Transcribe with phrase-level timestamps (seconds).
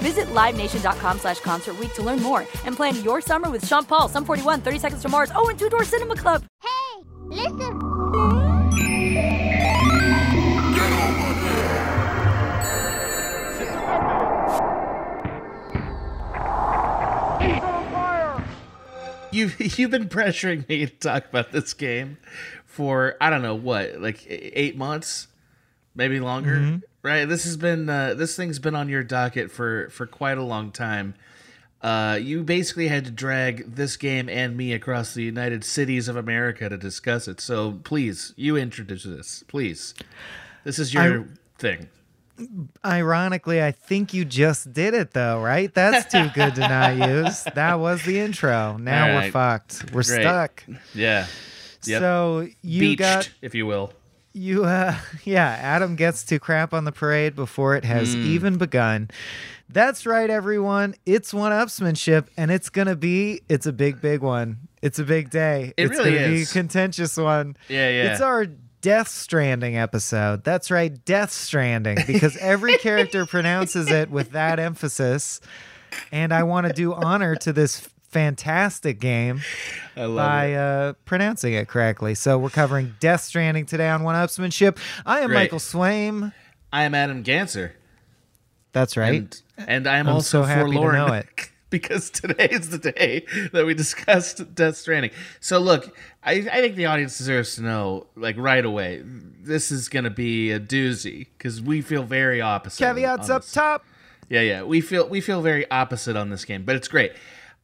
[0.00, 4.08] Visit LiveNation.com slash Concert Week to learn more and plan your summer with Sean Paul,
[4.08, 6.44] Sum 41, 30 Seconds to Mars, oh, and Two Door Cinema Club.
[6.62, 7.80] Hey, listen.
[19.32, 22.18] You've you've been pressuring me to talk about this game
[22.66, 25.28] for I don't know what, like eight months,
[25.94, 26.80] maybe longer.
[27.02, 27.24] Right?
[27.24, 30.70] This has been uh, this thing's been on your docket for for quite a long
[30.70, 31.14] time.
[31.82, 36.16] Uh, you basically had to drag this game and me across the United Cities of
[36.16, 37.40] America to discuss it.
[37.40, 39.94] So please, you introduce this, please.
[40.62, 41.26] This is your
[41.58, 41.88] thing.
[42.84, 45.72] Ironically, I think you just did it though, right?
[45.72, 47.44] That's too good to not use.
[47.54, 48.76] That was the intro.
[48.76, 49.84] Now All we're fucked.
[49.92, 50.22] We're Great.
[50.22, 50.64] stuck.
[50.94, 51.26] Yeah.
[51.84, 52.00] Yep.
[52.00, 53.92] So you Beached, got if you will.
[54.32, 58.22] You uh yeah, Adam gets to crap on the parade before it has Hmm.
[58.26, 59.10] even begun.
[59.68, 60.96] That's right, everyone.
[61.06, 64.58] It's one upsmanship, and it's gonna be it's a big, big one.
[64.82, 65.72] It's a big day.
[65.76, 66.52] It it's really gonna be a is.
[66.52, 67.56] contentious one.
[67.68, 68.12] Yeah, yeah.
[68.12, 70.42] It's our Death Stranding episode.
[70.42, 75.40] That's right, Death Stranding, because every character pronounces it with that emphasis.
[76.10, 79.40] And I want to do honor to this fantastic game
[79.96, 82.14] I love by uh, pronouncing it correctly.
[82.14, 84.78] So we're covering Death Stranding today on One Upsmanship.
[85.06, 85.36] I am Great.
[85.36, 86.32] Michael Swaim.
[86.72, 87.72] I am Adam Ganser.
[88.72, 89.14] That's right.
[89.14, 91.26] And, and I'm, I'm also so happy to know it.
[91.70, 95.12] because today is the day that we discussed Death Stranding.
[95.38, 99.88] So look, I, I think the audience deserves to know, like right away, this is
[99.88, 102.82] going to be a doozy because we feel very opposite.
[102.82, 103.84] Caveats up top.
[104.28, 107.12] Yeah, yeah, we feel we feel very opposite on this game, but it's great.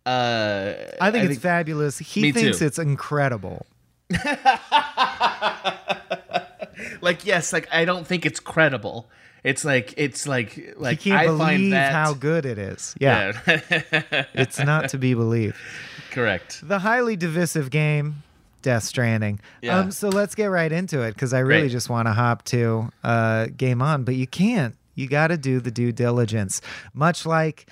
[0.06, 1.98] Uh, I think it's fabulous.
[1.98, 2.66] He thinks too.
[2.66, 3.66] it's incredible.
[7.00, 9.08] like yes, like I don't think it's credible.
[9.42, 12.94] It's like it's like like He can't I find believe that how good it is.
[13.00, 14.24] Yeah, yeah.
[14.34, 15.56] it's not to be believed.
[16.10, 16.66] correct.
[16.66, 18.22] The highly divisive game,
[18.62, 19.40] Death Stranding.
[19.62, 19.78] Yeah.
[19.78, 21.72] Um, so let's get right into it because I really Great.
[21.72, 24.74] just want to hop to uh, game on, but you can't.
[24.94, 26.62] You got to do the due diligence,
[26.94, 27.66] much like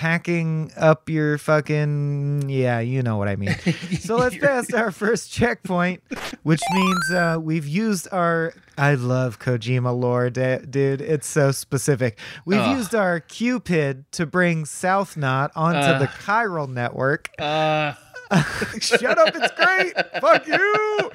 [0.00, 3.54] packing up your fucking yeah, you know what I mean.
[4.00, 6.02] So let's pass our first checkpoint,
[6.42, 8.54] which means uh, we've used our.
[8.78, 11.02] I love Kojima lore, dude.
[11.02, 12.18] It's so specific.
[12.46, 17.28] We've used our Q-pid to bring South Knot onto the chiral network.
[17.38, 17.92] Uh,
[18.80, 19.92] Shut up, it's great.
[20.20, 21.10] Fuck you.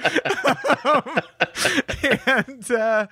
[2.25, 3.07] and uh,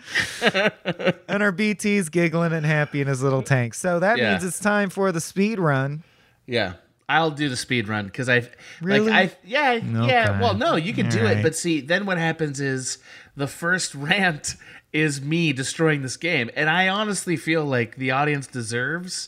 [1.28, 3.74] and our BT's giggling and happy in his little tank.
[3.74, 4.32] So that Yeah.
[4.32, 6.04] means it's time for the speed run.
[6.46, 6.74] Yeah.
[7.10, 8.50] I'll do the speed run because I
[8.82, 9.10] Really?
[9.12, 11.40] like I yeah yeah well no you can do Alright.
[11.40, 12.98] it but see then what happens is
[13.36, 14.56] the first rant
[14.94, 19.28] is me destroying this game and I honestly feel like the audience deserves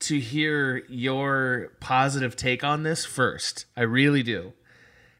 [0.00, 4.52] to hear your positive take on this first I really do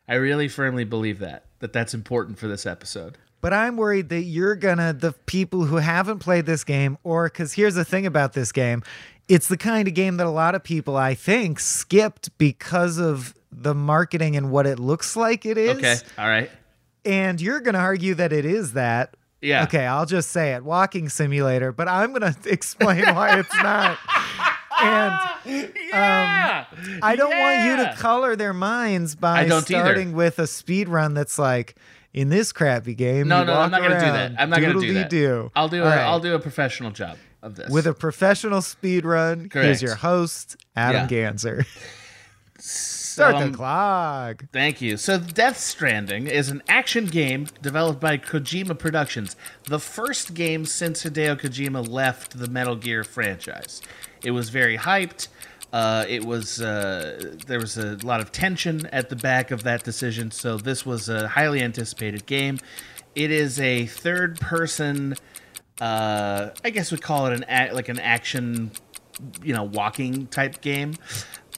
[0.08, 4.22] I really firmly believe that that that's important for this episode But I'm worried that
[4.22, 8.32] you're gonna the people who haven't played this game, or because here's the thing about
[8.32, 8.82] this game,
[9.28, 13.34] it's the kind of game that a lot of people I think skipped because of
[13.52, 15.78] the marketing and what it looks like it is.
[15.78, 16.50] okay all right
[17.04, 19.16] And you're gonna argue that it is that.
[19.40, 19.62] Yeah.
[19.64, 20.64] Okay, I'll just say it.
[20.64, 23.98] Walking simulator, but I'm gonna explain why it's not.
[24.82, 26.64] And yeah.
[27.02, 29.82] I don't want you to color their minds by don't either.
[29.84, 31.76] starting with a speed run that's like
[32.14, 33.28] in this crappy game.
[33.28, 34.32] No, no, I'm not gonna do that.
[34.38, 35.10] I'm not gonna do that.
[35.10, 35.50] doodle-dee-doo.
[35.56, 35.82] I'll do.
[35.82, 35.98] A, right.
[36.00, 39.48] I'll do a professional job of this with a professional speed run.
[39.52, 41.30] Here's your host, Adam Yeah.
[41.32, 41.66] Ganser.
[42.60, 44.44] Start Um, the clock.
[44.52, 44.96] Thank you.
[44.96, 51.04] So, Death Stranding is an action game developed by Kojima Productions, the first game since
[51.04, 53.80] Hideo Kojima left the Metal Gear franchise.
[54.24, 55.28] It was very hyped.
[55.72, 59.84] Uh, it was uh, there was a lot of tension at the back of that
[59.84, 62.58] decision, so this was a highly anticipated game.
[63.14, 65.16] It is a third-person,
[65.80, 68.70] uh, I guess we'd call it an like an action,
[69.42, 70.94] you know, walking type game.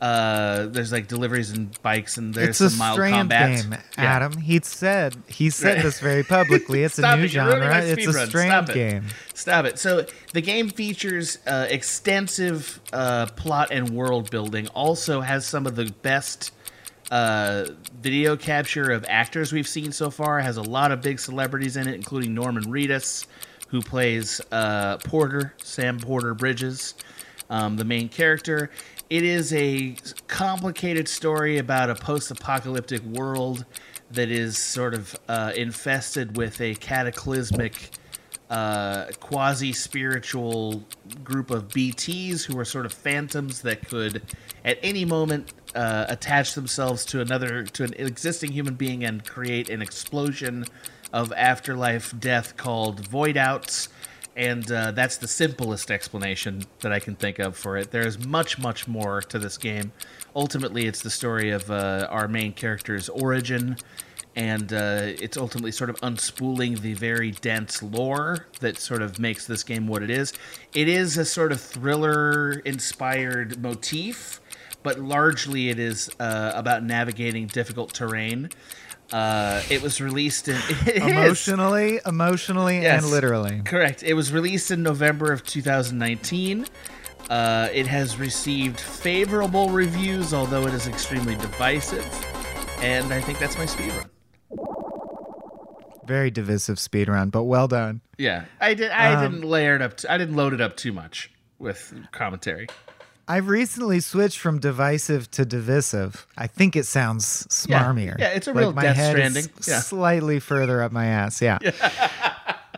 [0.00, 3.62] Uh, there's like deliveries and bikes, and there's It's a some mild strand combat.
[3.62, 4.04] game, Yeah.
[4.04, 4.36] Adam.
[4.38, 5.82] He said he said Right.
[5.84, 6.84] this very publicly.
[6.84, 7.76] It's a new it, genre.
[7.84, 8.28] It's a speedrun.
[8.28, 8.74] strand Stop it.
[8.74, 9.04] game.
[9.34, 9.78] Stop it.
[9.78, 14.68] So the game features uh, extensive uh, plot and world building.
[14.68, 16.52] Also has some of the best
[17.10, 17.66] uh,
[18.00, 20.40] video capture of actors we've seen so far.
[20.40, 23.26] Has a lot of big celebrities in it, including Norman Reedus,
[23.68, 26.94] who plays uh, Porter, Sam Porter Bridges,
[27.50, 28.70] um, the main character.
[29.10, 29.96] It is a
[30.28, 33.64] complicated story about a post-apocalyptic world
[34.12, 37.90] that is sort of uh, infested with a cataclysmic
[38.50, 40.84] uh, quasi spiritual
[41.24, 44.22] group of BTs who are sort of phantoms that could
[44.64, 49.68] at any moment uh, attach themselves to another to an existing human being and create
[49.70, 50.64] an explosion
[51.12, 53.88] of afterlife death called void outs
[54.36, 57.90] and uh, that's the simplest explanation that I can think of for it.
[57.90, 59.92] There's much, much more to this game.
[60.34, 63.76] Ultimately, it's the story of uh, our main character's origin,
[64.36, 69.46] and uh, it's ultimately sort of unspooling the very dense lore that sort of makes
[69.46, 70.32] this game what it is.
[70.72, 74.40] It is a sort of thriller-inspired motif,
[74.82, 78.50] but largely it is uh, about navigating difficult terrain.
[79.12, 81.02] Uh, it was released in it is.
[81.02, 83.02] Emotionally, emotionally, Yes.
[83.02, 83.60] and literally.
[83.64, 84.02] Correct.
[84.02, 86.66] It was released in November of 2019.
[87.28, 92.06] Uh, it has received favorable reviews, although it is extremely divisive.
[92.82, 94.08] And I think that's my speedrun.
[96.06, 98.00] Very divisive speed run, but well done.
[98.18, 98.90] Yeah, I did.
[98.90, 99.96] I Um, didn't layer it up.
[99.96, 102.66] T- I didn't load it up too much with commentary.
[103.30, 106.26] I've recently switched from divisive to divisive.
[106.36, 108.18] I think it sounds smarmier.
[108.18, 109.44] Yeah, it's a like real my Death head Stranding.
[109.68, 109.80] Yeah.
[109.80, 111.40] slightly further up my ass.
[111.42, 111.58] Yeah,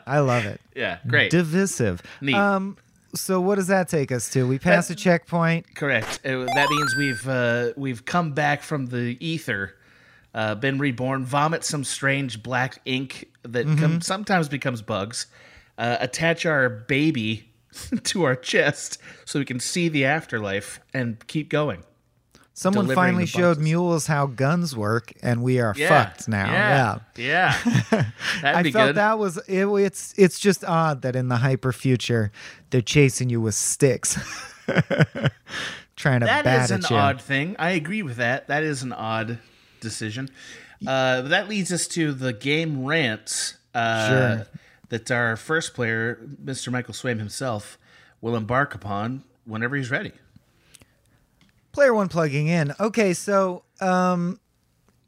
[0.07, 0.61] I love it.
[0.75, 1.31] Yeah, great.
[1.31, 2.03] Divisive.
[2.21, 2.35] Neat.
[2.35, 2.77] Um,
[3.15, 4.47] so what does that take us to?
[4.47, 5.75] We pass a checkpoint.
[5.75, 6.23] Correct.
[6.23, 9.75] That means we've uh, we've come back from the ether,
[10.35, 13.79] uh, been reborn, vomit some strange black ink that Mm-hmm.
[13.81, 15.27] com- sometimes becomes bugs,
[15.79, 17.49] uh, attach our baby
[18.05, 21.83] to our chest so we can see the afterlife and keep going.
[22.55, 25.89] Someone finally showed mules how guns work, and we are Yeah.
[25.89, 26.53] fucked now.
[26.53, 26.99] Yeah.
[27.17, 27.59] Yeah.
[27.91, 28.05] yeah.
[28.43, 28.95] I felt good.
[28.97, 32.31] that was it, it's it's just odd that in the hyper future
[32.69, 34.19] they're chasing you with sticks,
[35.97, 37.57] trying to That bat is an odd thing.
[37.59, 38.49] I agree with that.
[38.49, 39.39] That is an odd
[39.81, 40.29] decision.
[40.87, 44.47] Uh, that leads us to the game rants uh, Sure.
[44.93, 46.71] That our first player, Mr.
[46.71, 47.79] Michael Swaim himself,
[48.21, 50.13] will embark upon whenever he's ready.
[51.73, 52.75] Player one plugging in.
[52.79, 54.39] Okay, so um,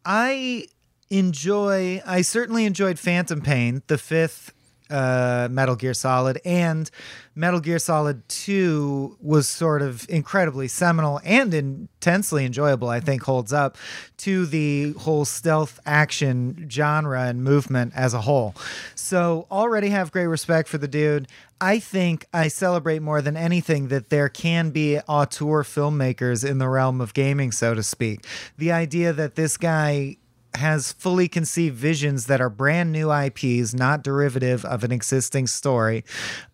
[0.03, 0.69] I
[1.11, 2.01] enjoy.
[2.07, 4.55] I certainly enjoyed Phantom Pain, the fifth
[4.91, 6.91] uh, Metal Gear Solid, and
[7.35, 12.89] Metal Gear Solid Two was sort of incredibly seminal and intensely enjoyable.
[12.89, 13.77] I think holds up
[14.19, 18.55] to the whole stealth action genre and movement as a whole.
[18.95, 21.29] So already have great respect for the dude.
[21.61, 26.69] I think I celebrate more than anything that there can be auteur filmmakers in the
[26.69, 28.27] realm of gaming, so to speak.
[28.59, 30.17] The idea that this guy
[30.55, 36.05] has fully conceived visions that are brand new IPs, not derivative of an existing story,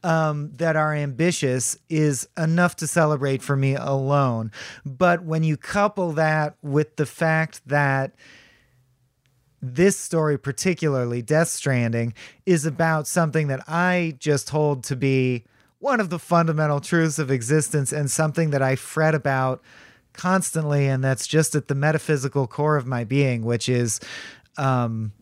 [0.02, 4.50] um, that are ambitious is enough to celebrate for me alone.
[4.85, 8.14] But when you couple that with the fact that
[9.62, 12.14] this story, particularly Death Stranding,
[12.47, 15.45] is about something that I just hold to be
[15.78, 19.62] one of the fundamental truths of existence and something that I fret about
[20.21, 20.87] constantly.
[20.87, 24.00] And that's just at the metaphysical core of my being, which is
[24.59, 25.12] um,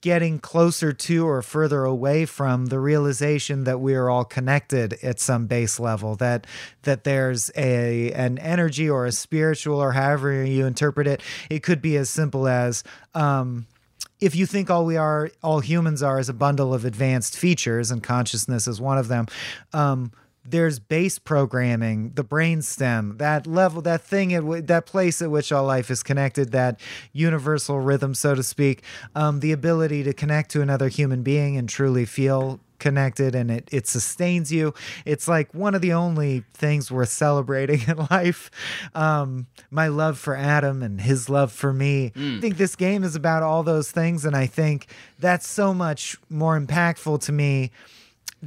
[0.00, 5.20] getting closer to or further away from the realization that we are all connected at
[5.20, 6.48] some base level that
[6.82, 11.80] that there's a an energy or a spiritual or however you interpret it it could
[11.80, 12.84] be as simple as
[13.14, 13.66] um
[14.20, 17.90] if you think all we are all humans are is a bundle of advanced features
[17.90, 19.26] and consciousness is one of them
[19.72, 20.12] um
[20.44, 25.50] there's base programming, the brainstem, that level, that thing at w- that place at which
[25.52, 26.80] all life is connected, that
[27.12, 28.82] universal rhythm, so to speak,
[29.14, 33.66] um, the ability to connect to another human being and truly feel connected and it,
[33.72, 34.74] it sustains you.
[35.06, 38.50] It's like one of the only things worth celebrating in life.
[38.94, 42.12] Um, my love for Adam and his love for me.
[42.14, 44.26] I think this game is about all those things.
[44.26, 47.70] And I think that's so much more impactful to me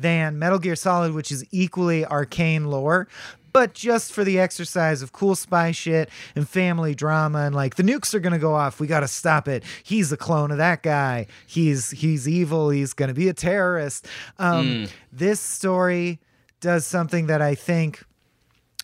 [0.01, 3.07] than Metal Gear Solid, which is equally arcane lore,
[3.53, 7.83] but just for the exercise of cool spy shit and family drama and like the
[7.83, 8.79] nukes are gonna go off.
[8.79, 9.63] We gotta stop it.
[9.83, 11.27] He's a clone of that guy.
[11.47, 12.69] He's he's evil.
[12.69, 14.05] He's gonna be a terrorist.
[14.37, 16.19] Um, This story
[16.59, 18.03] does something that I think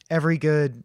[0.10, 0.84] every good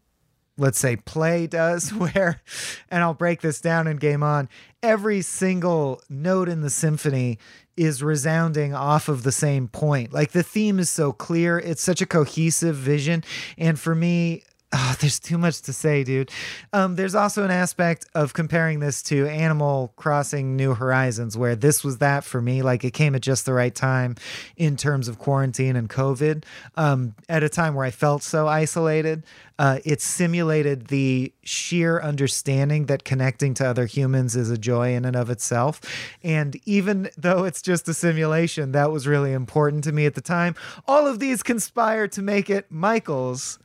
[0.58, 2.42] let's say play does where
[2.90, 4.49] and I'll break this down in game on
[4.82, 7.38] every single note in the symphony
[7.78, 10.12] is resounding off of the same point.
[10.12, 11.58] Like the theme is so clear.
[11.58, 13.25] It's such a cohesive vision.
[13.56, 16.30] And for me Oh, there's too much to say, dude.
[16.75, 21.82] Um, there's also an aspect of comparing this to Animal Crossing New Horizons, where this
[21.82, 22.60] was that for me.
[22.60, 24.16] Like it came at just the right time
[24.58, 26.44] in terms of quarantine and COVID,
[26.76, 29.25] um, at a time where I felt so isolated.
[29.58, 35.06] Uh, it simulated the sheer understanding that connecting to other humans is a joy in
[35.06, 35.80] and of itself.
[36.22, 40.20] And even though it's just a simulation, that was really important to me at the
[40.20, 40.54] time.
[40.87, 43.58] All of these conspire to make it Michael's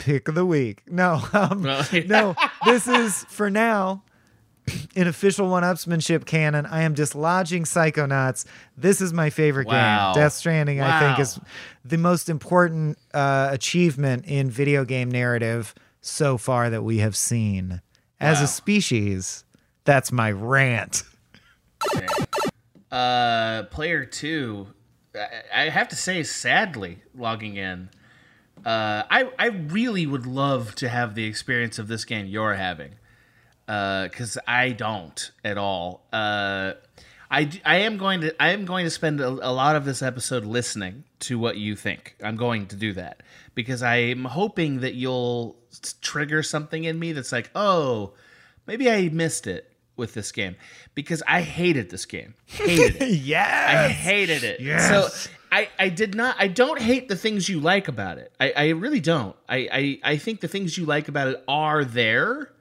[0.00, 0.82] pick of the week.
[0.90, 4.02] No, um, no, this is for now
[4.94, 6.66] in official one-upsmanship canon.
[6.66, 8.44] I am dislodging Psychonauts.
[8.76, 10.12] This is my favorite Wow.
[10.14, 10.22] game.
[10.22, 11.38] Death Stranding, I think, is
[11.84, 17.80] the most important uh, achievement in video game narrative so far that we have seen
[18.20, 18.44] as Wow.
[18.44, 19.44] a species.
[19.84, 21.02] That's my rant.
[22.90, 24.68] Uh, player two,
[25.54, 27.90] I have to say, sadly, logging in.
[28.64, 32.92] Uh, I I really would love to have the experience of this game you're having,
[33.66, 36.06] because I don't at all.
[36.12, 36.72] Uh,
[37.30, 40.02] I, I am going to I am going to spend a, a lot of this
[40.02, 42.16] episode listening to what you think.
[42.22, 43.22] I'm going to do that
[43.54, 45.56] because I'm hoping that you'll
[46.00, 48.14] trigger something in me that's like, oh,
[48.66, 50.56] maybe I missed it with this game
[50.94, 52.34] because I hated this game.
[52.46, 53.36] Hated it.
[53.36, 54.60] I hated it.
[54.60, 54.88] Yes.
[54.88, 58.32] So I, I did not I don't hate the things you like about it.
[58.38, 59.36] I, I really don't.
[59.48, 62.52] I, I, I think the things you like about it are there.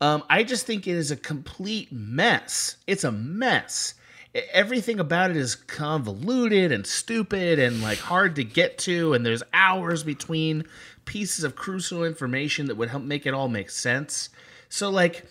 [0.00, 2.76] Um, I just think it is a complete mess.
[2.86, 3.94] It's a mess.
[4.52, 9.42] Everything about it is convoluted and stupid and like hard to get to, and there's
[9.52, 10.64] hours between
[11.06, 14.28] pieces of crucial information that would help make it all make sense.
[14.68, 15.24] So like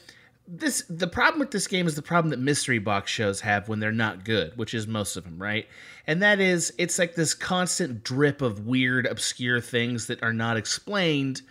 [0.47, 3.79] this the problem with this game is the problem that mystery box shows have when
[3.79, 5.67] they're not good, which is most of them, right?
[6.05, 10.55] And that is it's like this constant drip of weird obscure things that are not
[10.55, 11.41] explained.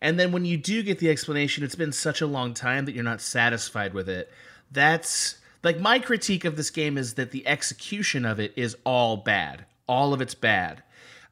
[0.00, 2.94] And then when you do get the explanation, it's been such a long time that
[2.94, 4.32] you're not satisfied with it.
[4.70, 9.18] That's like my critique of this game is that the execution of it is all
[9.18, 9.66] bad.
[9.86, 10.82] All of it's bad.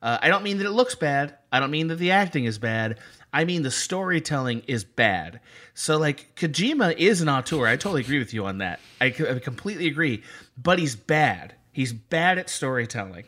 [0.02, 1.36] Uh, I don't mean that it looks bad.
[1.50, 2.98] I don't mean that the acting is bad.
[3.34, 5.40] I mean the storytelling is bad.
[5.74, 7.66] So like Kojima is an auteur.
[7.66, 8.78] I totally agree with you on that.
[9.00, 10.22] I completely agree.
[10.56, 11.56] But he's bad.
[11.72, 13.24] He's bad at storytelling.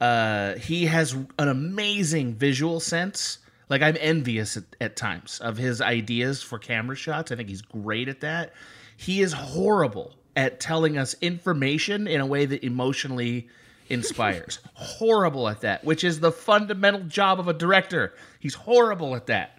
[0.00, 3.38] Uh, he has an amazing visual sense.
[3.70, 7.30] Like I'm envious at, at times of his ideas for camera shots.
[7.30, 8.52] I think he's great at that.
[8.96, 13.48] He is horrible at telling us information in a way that emotionally
[13.88, 14.58] inspires.
[14.74, 18.14] horrible at that, which is the fundamental job of a director.
[18.40, 19.58] He's horrible at that.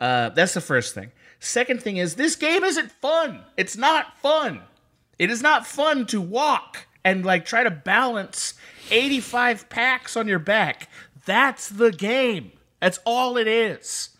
[0.00, 1.12] Uh, that's the first thing.
[1.38, 3.40] Second thing is this game isn't fun.
[3.56, 4.60] It's not fun.
[5.18, 8.54] It is not fun to walk and like try to balance
[8.90, 10.88] 85 packs on your back.
[11.24, 12.52] That's the game.
[12.80, 14.10] That's all it is.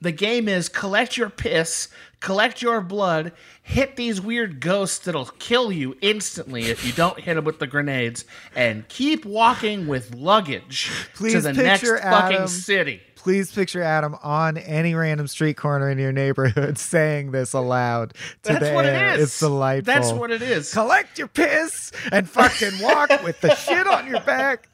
[0.00, 1.88] The game is collect your piss,
[2.26, 3.30] collect your blood,
[3.62, 7.68] hit these weird ghosts that'll kill you instantly if you don't hit them with the
[7.68, 8.24] grenades,
[8.56, 13.00] and keep walking with luggage to Please the next picture fucking city.
[13.14, 18.54] Please picture Adam on any random street corner in your neighborhood saying this aloud to
[18.54, 19.14] That's the what air.
[19.14, 19.28] it is.
[19.28, 19.94] It's delightful.
[19.94, 20.72] That's what it is.
[20.72, 24.68] Collect your piss and fucking walk with the shit on your back.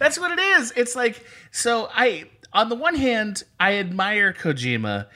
[0.00, 0.72] That's what it is.
[0.76, 5.06] It's like so I on the one hand, I admire Kojima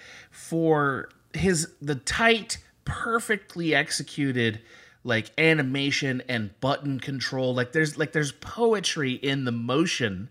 [0.49, 4.61] for his the tight, perfectly executed
[5.03, 7.55] like animation and button control.
[7.55, 10.29] Like there's like there's poetry in the motion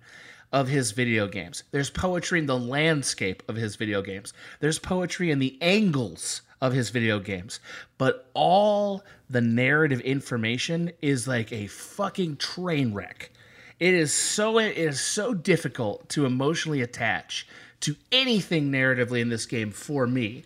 [0.53, 1.63] of his video games.
[1.71, 4.31] There's poetry in the landscape of his video games.
[4.61, 7.59] There's poetry in the angles of his video games.
[7.97, 13.31] But all the narrative information is like a fucking train wreck.
[13.79, 17.47] It is so it is so difficult to emotionally attach
[17.81, 20.43] to anything narratively in this game for me.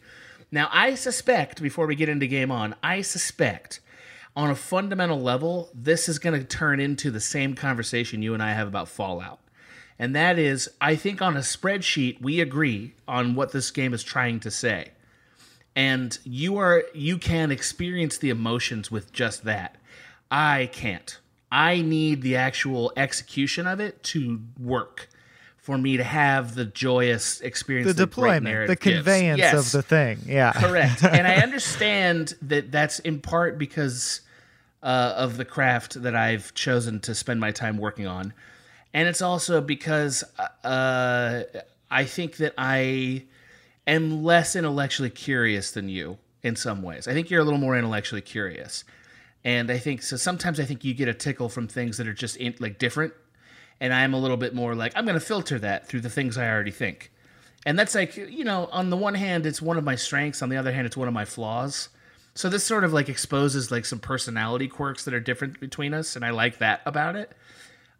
[0.51, 3.81] Now, I suspect before we get into game on, I suspect
[4.35, 8.41] on a fundamental level, this is going to turn into the same conversation you and
[8.41, 9.39] I have about Fallout.
[9.99, 14.01] And that is, I think on a spreadsheet, we agree on what this game is
[14.01, 14.91] trying to say.
[15.75, 19.75] And you are you can experience the emotions with just that.
[20.31, 21.19] I can't.
[21.51, 25.09] I need the actual execution of it to work
[25.57, 27.89] for me to have the joyous experience.
[27.89, 29.53] Of the deployment, the conveyance Yes.
[29.53, 30.19] of the thing.
[30.25, 30.51] Yeah.
[30.53, 31.03] Correct.
[31.11, 34.21] and I understand that that's in part because
[34.81, 38.33] uh, of the craft that I've chosen to spend my time working on.
[38.93, 40.23] And it's also because
[40.63, 41.43] uh,
[41.91, 43.25] I think that I
[43.85, 47.07] am less intellectually curious than you in some ways.
[47.07, 48.83] I think you're a little more intellectually curious.
[49.43, 52.13] And I think so sometimes I think you get a tickle from things that are
[52.13, 53.13] just in, like different
[53.79, 56.37] and I'm a little bit more like I'm going to filter that through the things
[56.37, 57.11] I already think.
[57.65, 60.49] And that's like, you know, on the one hand it's one of my strengths, on
[60.49, 61.89] the other hand it's one of my flaws.
[62.35, 66.15] So this sort of like exposes like some personality quirks that are different between us
[66.15, 67.31] and I like that about it.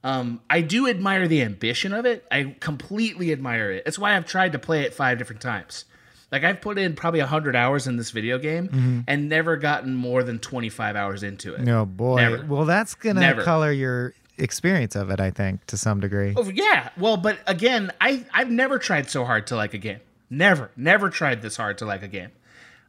[0.04, 2.26] Um, I do admire the ambition of it.
[2.32, 3.84] I completely admire it.
[3.86, 5.86] It's why I've tried to play it five different times.
[6.32, 10.24] Like I've put in probably 100 hours in this video game and never gotten more
[10.24, 11.68] than 25 hours into it.
[11.68, 12.18] Oh boy.
[12.18, 12.46] Never.
[12.46, 16.34] Well, that's gonna color your experience of it, I think, to some degree.
[16.38, 16.90] Oh yeah.
[16.98, 20.00] Well, but again, I I've never tried so hard to like a game.
[20.30, 22.30] Never, never tried this hard to like a game.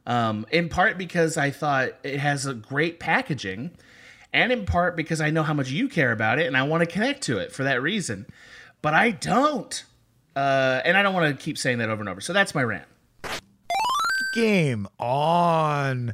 [0.05, 3.71] Um, in part because I thought it has a great packaging,
[4.33, 6.81] and in part because I know how much you care about it, and I want
[6.81, 8.25] to connect to it for that reason.
[8.81, 9.83] But I don't,
[10.35, 12.21] uh, and I don't want to keep saying that over and over.
[12.21, 12.85] So that's my rant.
[14.31, 16.13] Game on.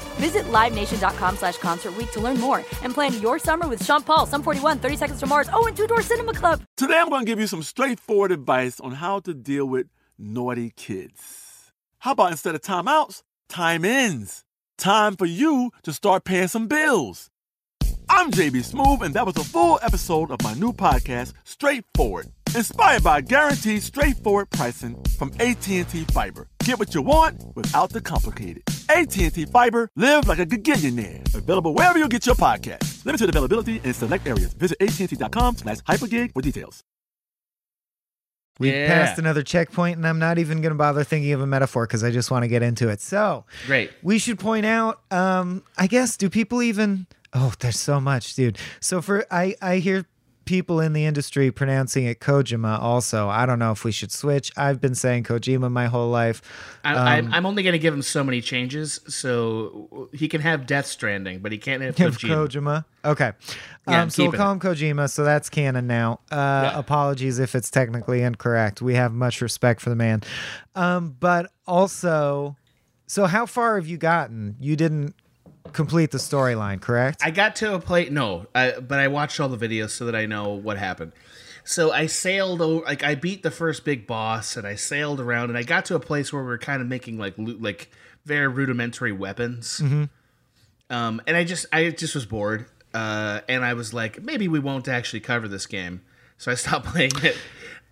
[0.19, 4.43] Visit LiveNation.com slash Concert to learn more and plan your summer with Sean Paul, Sum
[4.43, 6.61] 41, 30 Seconds to Mars, oh, and Two Door Cinema Club.
[6.77, 10.71] Today, I'm going to give you some straightforward advice on how to deal with naughty
[10.75, 11.71] kids.
[11.99, 14.43] How about instead of timeouts, time ins?
[14.77, 17.29] Time for you to start paying some bills.
[18.09, 23.03] I'm JB Smoove, and that was a full episode of my new podcast, Straightforward, inspired
[23.03, 26.47] by guaranteed straightforward pricing from AT&T Fiber.
[26.63, 28.63] Get what you want without the complicated.
[28.89, 31.33] AT&T Fiber, live like a gigillionaire.
[31.33, 33.03] Available wherever you get your podcast.
[33.05, 34.53] Limited availability in select areas.
[34.53, 36.83] Visit AT&T.com slash hypergig for details.
[38.59, 38.87] We Yeah.
[38.87, 42.03] passed another checkpoint, and I'm not even going to bother thinking of a metaphor because
[42.03, 43.01] I just want to get into it.
[43.01, 43.89] So, Great.
[44.03, 47.07] we should point out, um, I guess, do people even?
[47.33, 48.57] Oh, there's so much, dude.
[48.81, 50.05] So for I, I hear
[50.51, 52.77] people in the industry pronouncing it Kojima.
[52.77, 54.51] Also, I don't know if we should switch.
[54.57, 56.41] I've been saying Kojima my whole life.
[56.83, 60.41] I, Um, I'm, I'm only going to give him so many changes, so he can
[60.41, 62.49] have Death Stranding, but he can't have Kojima.
[62.49, 62.85] Kojima.
[63.05, 63.31] Okay.
[63.87, 65.09] Yeah, um, so we'll call him Kojima.
[65.09, 66.19] So that's canon now.
[66.29, 68.81] Uh, Apologies if it's technically incorrect.
[68.81, 70.21] We have much respect for the man.
[70.75, 72.57] Um, but also,
[73.07, 74.57] so how far have you gotten?
[74.59, 75.15] You didn't
[75.73, 77.21] complete the storyline, correct?
[77.23, 78.09] I got to a place.
[78.11, 81.13] No, I, but I watched all the videos so that I know what happened.
[81.63, 85.49] So I sailed over, like I beat the first big boss, and I sailed around,
[85.49, 87.89] and I got to a place where we are kind of making like loot, like
[88.25, 89.79] very rudimentary weapons.
[89.83, 90.05] Mm-hmm.
[90.89, 94.59] Um, and I just, I just was bored, uh, and I was like, maybe we
[94.59, 96.01] won't actually cover this game,
[96.37, 97.37] so I stopped playing it.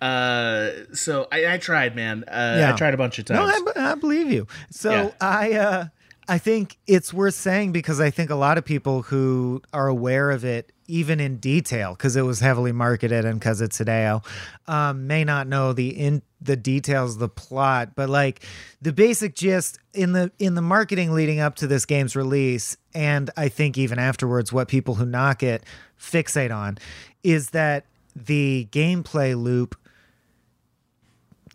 [0.02, 2.24] Uh, so I, I tried, man.
[2.28, 2.74] Uh, Yeah.
[2.74, 3.70] I tried a bunch of No, times.
[3.76, 4.48] I, I believe you.
[4.72, 5.12] So Yeah.
[5.20, 5.86] I, uh,
[6.30, 10.30] I think it's worth saying because I think a lot of people who are aware
[10.30, 14.24] of it, even in detail, because it was heavily marketed and because it's Hideo,
[14.68, 17.96] um, may not know the in the details the plot.
[17.96, 18.46] But like
[18.80, 23.32] the basic gist in the in the marketing leading up to this game's release, and
[23.36, 25.64] I think even afterwards, what people who knock it
[26.00, 26.78] fixate on
[27.24, 29.76] is that the gameplay loop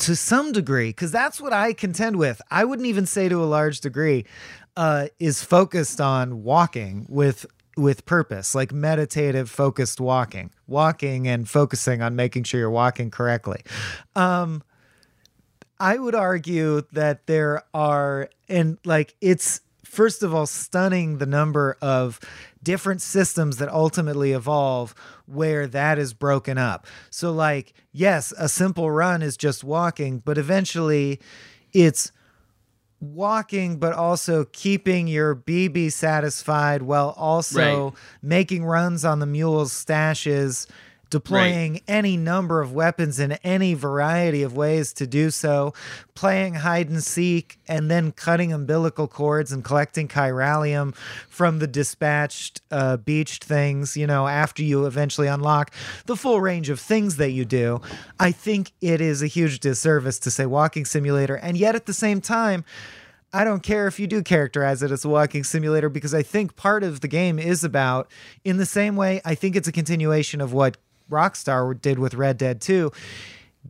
[0.01, 2.43] to some degree, because that's what I contend with.
[2.51, 4.25] I wouldn't even say to a large degree,
[4.77, 12.03] uh, is focused on walking with with purpose, like meditative focused walking, walking and focusing
[12.03, 13.63] on making sure you're walking correctly.
[14.15, 14.63] Um,
[15.81, 21.77] I would argue that there are, and like it's first of all stunning the number
[21.81, 22.21] of
[22.63, 24.95] different systems that ultimately evolve
[25.27, 26.87] where that is broken up.
[27.11, 31.21] So, like, yes, a simple run is just walking, but eventually
[31.73, 32.13] it's
[33.13, 37.93] walking, but also keeping your BB satisfied while also Right.
[38.23, 40.67] making runs on the mule's stashes,
[41.11, 45.73] deploying any number of weapons in any variety of ways to do so,
[46.15, 50.95] playing hide and seek, and then cutting umbilical cords and collecting chiralium
[51.29, 55.73] from the dispatched, uh, beached things, you know, after you eventually unlock
[56.07, 57.81] the full range of things that you do.
[58.19, 61.37] I think it is a huge disservice to say walking simulator.
[61.37, 62.65] And yet at the same time,
[63.35, 66.55] I don't care if you do characterize it as a walking simulator because I think
[66.55, 68.09] part of the game is about,
[68.45, 70.77] in the same way, I think it's a continuation of what
[71.11, 72.91] Rockstar did with Red Dead 2.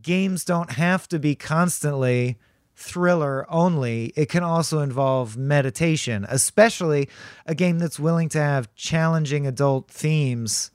[0.03, 2.38] Games don't have to be constantly
[2.77, 4.12] thriller only.
[4.16, 7.09] It can also involve meditation, especially
[7.47, 10.70] a game that's willing to have challenging adult themes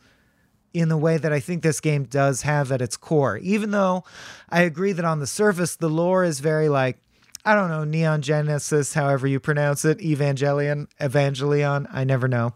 [0.73, 3.37] in the way that I think this game does have at its core.
[3.37, 4.03] Even though
[4.49, 6.97] I agree that on the surface, the lore is very like,
[7.43, 12.53] I don't know, Neon Genesis, however you pronounce it, Evangelion, Evangelion, I never know.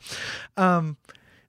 [0.57, 0.97] Um,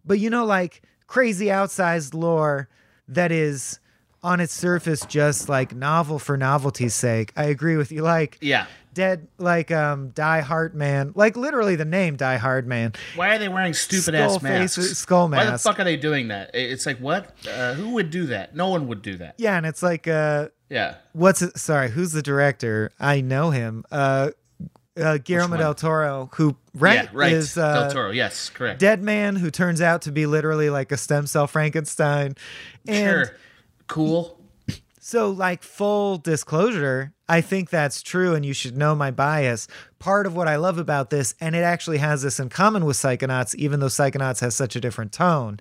[0.05, 2.69] but you know, like crazy outsized lore
[3.09, 3.79] that is
[4.23, 7.33] on its surface just like novel for novelty's sake.
[7.37, 8.01] I agree with you.
[8.03, 8.67] Like, Yeah.
[8.95, 12.95] dead, like um, Die Hard Man, like literally the name Die Hard Man.
[13.17, 14.77] Why are they wearing stupid Skull ass masks?
[14.77, 16.51] face- skull Why the fuck are they doing that?
[16.55, 17.35] It's like what?
[17.47, 18.55] Uh, who would do that?
[18.57, 19.35] No one would do that.
[19.37, 20.95] Yeah, and it's like, uh, Yeah.
[21.13, 21.59] what's it?
[21.59, 22.93] Sorry, who's the director?
[22.99, 23.85] I know him.
[23.93, 24.31] Uh,
[24.99, 27.33] uh Guillermo del Toro, who right, yeah, right.
[27.33, 28.11] is uh, Del Toro.
[28.11, 28.81] Yes, correct.
[28.81, 32.35] Dead Man, who turns out to be literally like a stem cell Frankenstein.
[32.87, 33.37] And sure.
[33.87, 34.39] Cool.
[35.01, 39.69] so, like, full disclosure, I think that's true, and you should know my bias.
[39.99, 42.97] Part of what I love about this, and it actually has this in common with
[42.97, 45.59] Psychonauts, even though Psychonauts has such a different tone,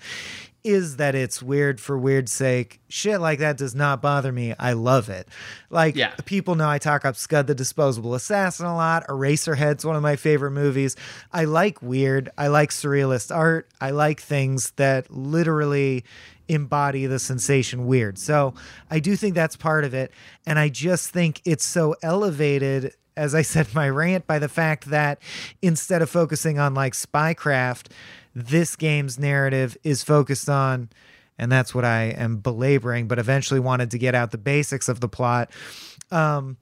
[0.63, 2.79] is that it's weird for weird's sake.
[2.87, 4.53] Shit like that does not bother me.
[4.57, 5.27] I love it.
[5.69, 6.11] Like, Yeah.
[6.25, 9.05] people know I talk up Scud the Disposable Assassin a lot.
[9.07, 10.95] Eraserhead's one of my favorite movies.
[11.33, 12.29] I like weird.
[12.37, 13.67] I like surrealist art.
[13.81, 16.05] I like things that literally
[16.47, 18.17] embody the sensation weird.
[18.17, 18.53] So
[18.89, 20.11] I do think that's part of it.
[20.45, 24.85] And I just think it's so elevated, as I said, my rant, by the fact
[24.89, 25.19] that
[25.61, 27.87] instead of focusing on like spycraft,
[28.33, 30.89] this game's narrative is focused on
[31.37, 34.99] and that's what I am belaboring, but eventually wanted to get out the basics of
[34.99, 35.51] the plot.
[36.11, 36.57] Um,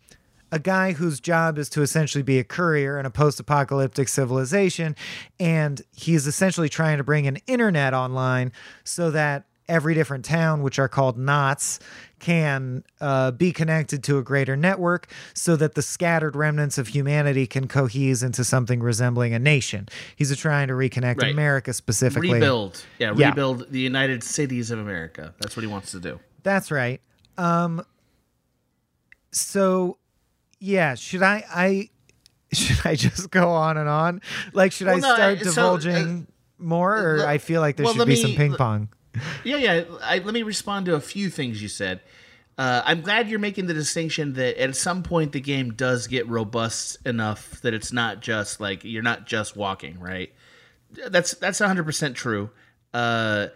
[0.51, 4.95] a guy whose job is to essentially be a courier in a post apocalyptic civilization.
[5.39, 8.51] And he's essentially trying to bring an internet online
[8.83, 11.79] so that every different town, which are called knots,
[12.19, 17.47] can uh, be connected to a greater network so that the scattered remnants of humanity
[17.47, 19.87] can cohese into something resembling a nation.
[20.15, 21.31] He's trying to reconnect Right.
[21.31, 22.33] America specifically.
[22.33, 22.83] Rebuild.
[22.99, 23.29] Yeah, Yeah.
[23.29, 25.33] rebuild the United Cities of America.
[25.39, 26.19] That's what he wants to do.
[26.43, 27.01] That's right.
[27.37, 27.83] Um
[29.31, 29.97] so
[30.59, 31.89] yeah, should I I
[32.53, 34.21] should I just go on and on?
[34.53, 36.27] Like should I Well, no, start I- so, uh, divulging
[36.59, 38.89] more or I feel like there well, should be me- some ping pong.
[39.43, 39.83] Yeah, yeah.
[40.01, 41.99] I, let me respond to a few things you said.
[42.57, 46.27] Uh, I'm glad you're making the distinction that at some point the game does get
[46.27, 50.31] robust enough that it's not just like you're not just walking, right?
[51.09, 52.49] That's that's 100 percent true.
[52.93, 53.47] Uh,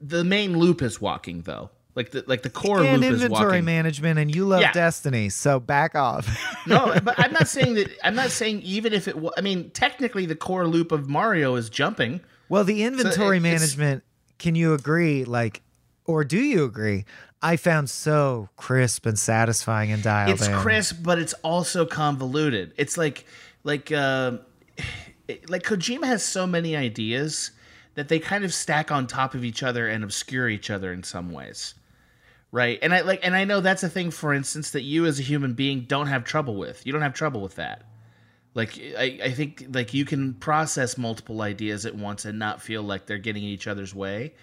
[0.00, 3.60] the main loop is walking though, like the like the core And loop is inventory
[3.60, 4.72] management and you love Yeah.
[4.72, 6.28] Destiny, so back off.
[6.66, 7.90] no, but I'm not saying that.
[8.04, 9.16] I'm not saying even if it.
[9.36, 12.20] I mean, technically, the core loop of Mario is jumping.
[12.48, 14.04] well, the inventory it- it's- management,
[14.38, 15.62] can you agree like
[16.06, 17.04] or do you agree?
[17.42, 20.54] I found so crisp and satisfying and dialed it's in.
[20.54, 22.72] crisp, but it's also convoluted.
[22.76, 23.26] It's like
[23.64, 24.38] like uh,
[25.48, 27.50] like Kojima has so many ideas
[27.94, 31.02] that they kind of stack on top of each other and obscure each other in
[31.02, 31.74] some ways.
[32.50, 32.78] Right?
[32.82, 35.22] And I like and I know that's a thing for instance that you as a
[35.22, 36.86] human being don't have trouble with.
[36.86, 37.82] You don't have trouble with that.
[38.54, 42.82] Like I, I think like you can process multiple ideas at once and not feel
[42.82, 44.34] like they're getting in each other's way.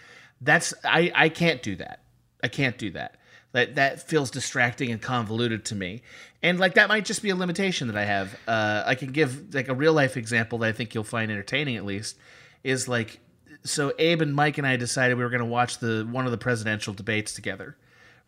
[0.42, 2.02] That's I I can't do that.
[2.44, 3.18] I can't do that.
[3.54, 6.02] That that feels distracting and convoluted to me.
[6.44, 8.38] And like that might just be a limitation that I have.
[8.48, 11.78] Uh, I can give like a real life example that I think you'll find entertaining
[11.78, 12.18] at least
[12.64, 13.20] is like
[13.64, 16.32] so Abe and Mike and I decided we were going to watch the one of
[16.32, 17.78] the presidential debates together.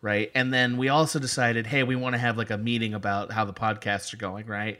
[0.00, 0.30] right?
[0.34, 3.46] And then we also decided, hey, we want to have like a meeting about how
[3.46, 4.78] the podcasts are going, right?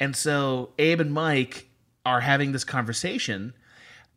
[0.00, 1.68] And so Abe and Mike
[2.04, 3.54] are having this conversation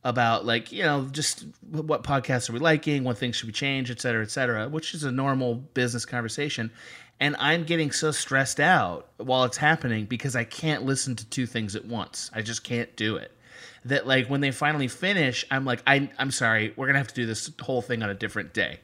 [0.03, 3.89] about like you know just what podcasts are we liking what things should we change
[3.89, 6.71] et cetera et cetera which is a normal business conversation.
[7.19, 11.45] And i'm getting so stressed out while it's happening because i can't listen to two
[11.45, 12.29] things at once.
[12.33, 13.31] I just can't do it.
[13.85, 17.15] That like when they finally finish i'm like I, i'm sorry we're gonna have to
[17.15, 18.79] do this whole thing on a different day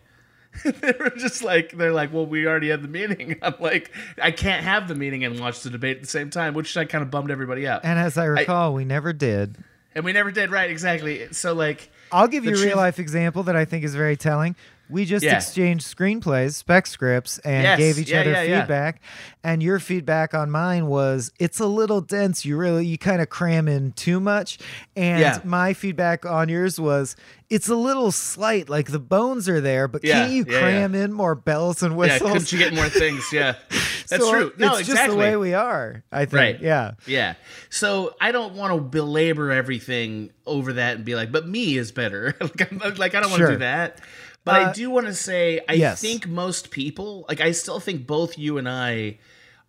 [0.66, 4.32] they were just like they're like well we already had the meeting i'm like i
[4.32, 7.02] can't have the meeting and watch the debate at the same time which i kind
[7.04, 9.58] of bummed everybody out And as I recall, we never did.
[9.96, 13.44] and we never did right exactly so like I'll give you a real life example
[13.44, 14.58] that I think is very telling.
[14.92, 15.38] We just Yeah.
[15.38, 17.78] exchanged screenplays, spec scripts, and Yes.
[17.80, 18.60] gave each Yeah, other yeah, yeah.
[18.62, 19.02] feedback.
[19.44, 22.46] And your feedback on mine was it's a little dense.
[22.46, 24.60] You really you kind of cram in too much.
[24.96, 25.40] And Yeah.
[25.44, 27.16] my feedback on yours was
[27.50, 28.70] it's a little slight.
[28.70, 31.94] Like the bones are there, but Yeah, can't you yeah, cram in more bells and
[31.94, 32.32] yeah whistles?
[32.32, 35.36] couldn't you get more things yeah that's So true no it's exactly just the way
[35.38, 36.04] we are.
[36.12, 36.34] I think.
[36.34, 36.62] Right.
[36.62, 36.92] Yeah.
[37.08, 37.34] Yeah.
[37.70, 41.92] So I don't want to belabor everything over that and be like, but me is
[41.92, 42.36] better.
[42.42, 43.52] like, like, I don't want to Sure.
[43.52, 44.00] do that.
[44.44, 46.02] But I Uh, do want to say, I yes.
[46.02, 49.20] think most people, like, I still think both you and I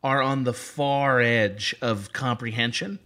[0.03, 2.99] are on the far edge of comprehension,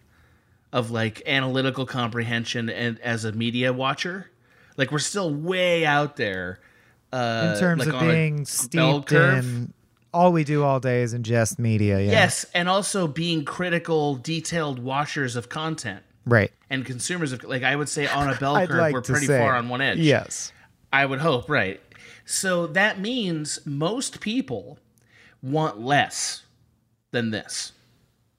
[0.72, 4.30] of like analytical comprehension and as a media watcher.
[4.76, 6.60] Like, we're still way out there.
[7.12, 9.72] Uh, In terms like of being steeped in
[10.12, 12.00] all we do all day is ingest media.
[12.00, 12.10] Yeah.
[12.12, 16.02] Yes, and also being critical, detailed watchers of content.
[16.28, 16.50] Right.
[16.68, 19.38] and consumers of like I would say on a bell curve like we're pretty say.
[19.38, 19.98] far on one edge.
[19.98, 20.52] Yes.
[20.92, 21.80] I would hope, right.
[22.24, 24.78] So that means most people
[25.42, 26.42] want less
[27.12, 27.72] than this.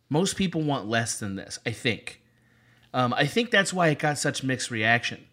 [0.09, 2.21] Most people want less than this, I think.
[2.93, 5.25] Um, I think that's why it got such mixed reaction.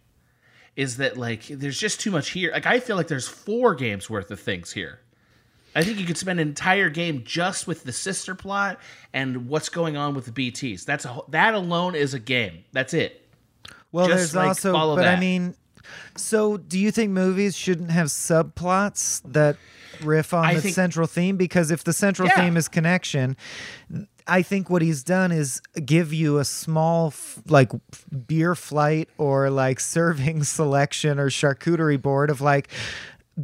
[0.76, 2.50] Is that like there's just too much here?
[2.52, 5.00] Like I feel like there's four games worth of things here.
[5.76, 8.80] I think you could spend an entire game just with the sister plot
[9.12, 10.84] and what's going on with the BTS.
[10.84, 12.64] That's a that alone is a game.
[12.72, 13.28] That's it.
[13.92, 15.54] Well, Just, there's like, also, but I mean,
[16.16, 19.56] so do you think movies shouldn't have subplots that
[20.02, 21.36] riff on I the think- central theme?
[21.36, 22.40] Because if the central Yeah.
[22.42, 23.36] theme is connection,
[24.26, 27.70] I think what he's done is give you a small, f- like,
[28.26, 32.68] beer flight or like serving selection or charcuterie board of like,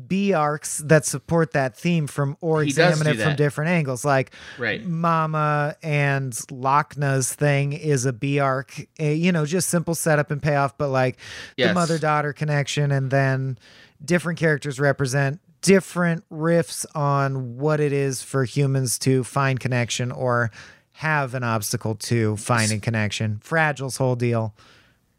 [0.07, 4.05] B arcs that support that theme from or He examine do it from different angles.
[4.05, 4.85] Like Right.
[4.85, 10.43] Mama and Lockne's thing is a B arc, eh, you know, just simple setup and
[10.43, 11.19] payoff, but like
[11.57, 13.59] the mother daughter connection, and then
[14.05, 20.51] different characters represent different riffs on what it is for humans to find connection or
[20.93, 23.41] have an obstacle to finding connection.
[23.45, 24.55] Fragile's whole deal.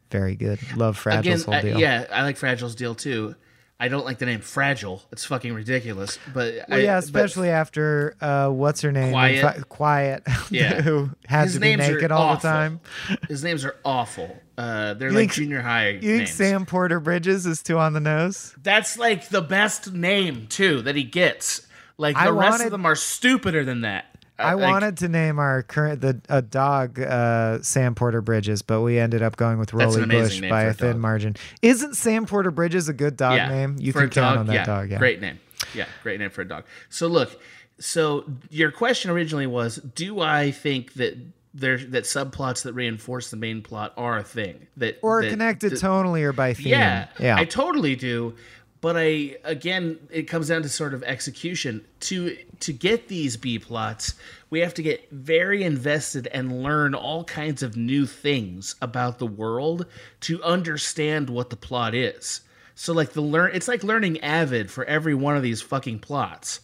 [0.10, 0.60] Very good.
[0.76, 1.80] Love Fragile's Again, whole deal.
[1.80, 3.36] yeah, I like Fragile's deal too.
[3.84, 5.02] I don't like the name Fragile.
[5.12, 6.20] It's fucking ridiculous.
[6.34, 9.10] But Well, I, yeah, but especially after uh, what's her name?
[9.12, 9.68] Quiet.
[9.70, 10.24] Quiet.
[10.52, 10.82] Yeah.
[10.82, 12.80] who has His to be names naked all the time.
[13.28, 14.38] his names are awful.
[14.58, 16.28] Uh, they're You like think- junior high You think.
[16.28, 18.54] Sam Porter Bridges is too on the nose?
[18.62, 21.66] That's like the best name too that he gets.
[21.98, 24.06] Like the I rest wanted- of them are stupider than that.
[24.44, 29.00] I wanted to name our current the a dog uh, Sam Porter Bridges, but we
[29.00, 31.36] ended up going with Rolly Bush by a a thin margin.
[31.62, 33.76] Isn't Sam Porter Bridges a good dog yeah, name?
[33.80, 34.92] You can count dog, on that yeah, dog.
[34.92, 35.40] Yeah, great name.
[35.74, 36.66] Yeah, great name for a dog.
[36.90, 37.40] So look,
[37.80, 41.18] so your question originally was, do I think that
[41.54, 45.74] there that subplots that reinforce the main plot are a thing that Or that- connected
[45.74, 46.68] that- tonally or by theme.
[46.68, 47.36] Yeah, yeah.
[47.38, 48.36] I totally do.
[48.80, 51.86] But I again, it comes down to sort of execution.
[52.02, 54.16] To to get these B plots,
[54.50, 59.28] we have to get very invested and learn all kinds of new things about the
[59.28, 59.86] world
[60.22, 62.42] to understand what the plot is.
[62.76, 66.62] So like the learn, it's like learning Avid for every one of these fucking plots.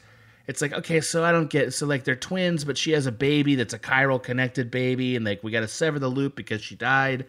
[0.48, 3.12] It's like okay, so I don't get so like they're twins, but she has a
[3.12, 6.62] baby that's a chiral connected baby, and like we got to sever the loop because
[6.62, 7.26] she died,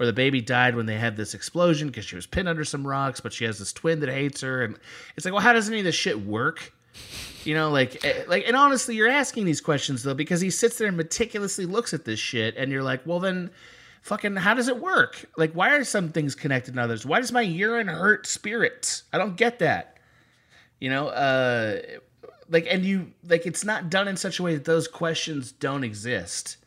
[0.00, 2.86] or the baby died when they had this explosion because she was pinned under some
[2.86, 4.78] rocks, but she has this twin that hates her, and
[5.16, 6.72] it's like, well, how does any of this shit work?
[7.44, 10.78] You know, like, eh, like, and honestly, you're asking these questions though because he sits
[10.78, 13.50] there and meticulously looks at this shit, and you're like, well, then,
[14.02, 15.24] fucking, how does it work?
[15.36, 17.04] Like, why are some things connected to others?
[17.04, 19.02] Why does my urine hurt spirits?
[19.12, 19.98] I don't get that.
[20.78, 21.80] You know, uh,
[22.48, 25.82] like, and you like, it's not done in such a way that those questions don't
[25.84, 26.58] exist.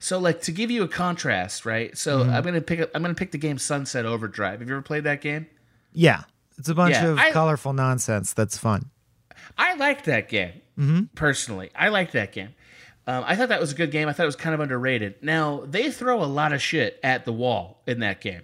[0.00, 1.96] So, like, to give you a contrast, right?
[1.98, 2.30] So, Mm-hmm.
[2.30, 2.80] I'm gonna pick.
[2.80, 4.58] up- I'm gonna pick the game Sunset Overdrive.
[4.60, 5.46] Have you ever played that game?
[5.92, 6.22] yeah.
[6.56, 8.90] It's a bunch Yeah, of I- colorful nonsense that's fun.
[9.56, 11.70] I liked that game personally.
[11.74, 12.50] I liked that game.
[13.06, 14.06] Um, I thought that was a good game.
[14.08, 15.14] I thought it was kind of underrated.
[15.22, 18.42] Now they throw a lot of shit at the wall in that game,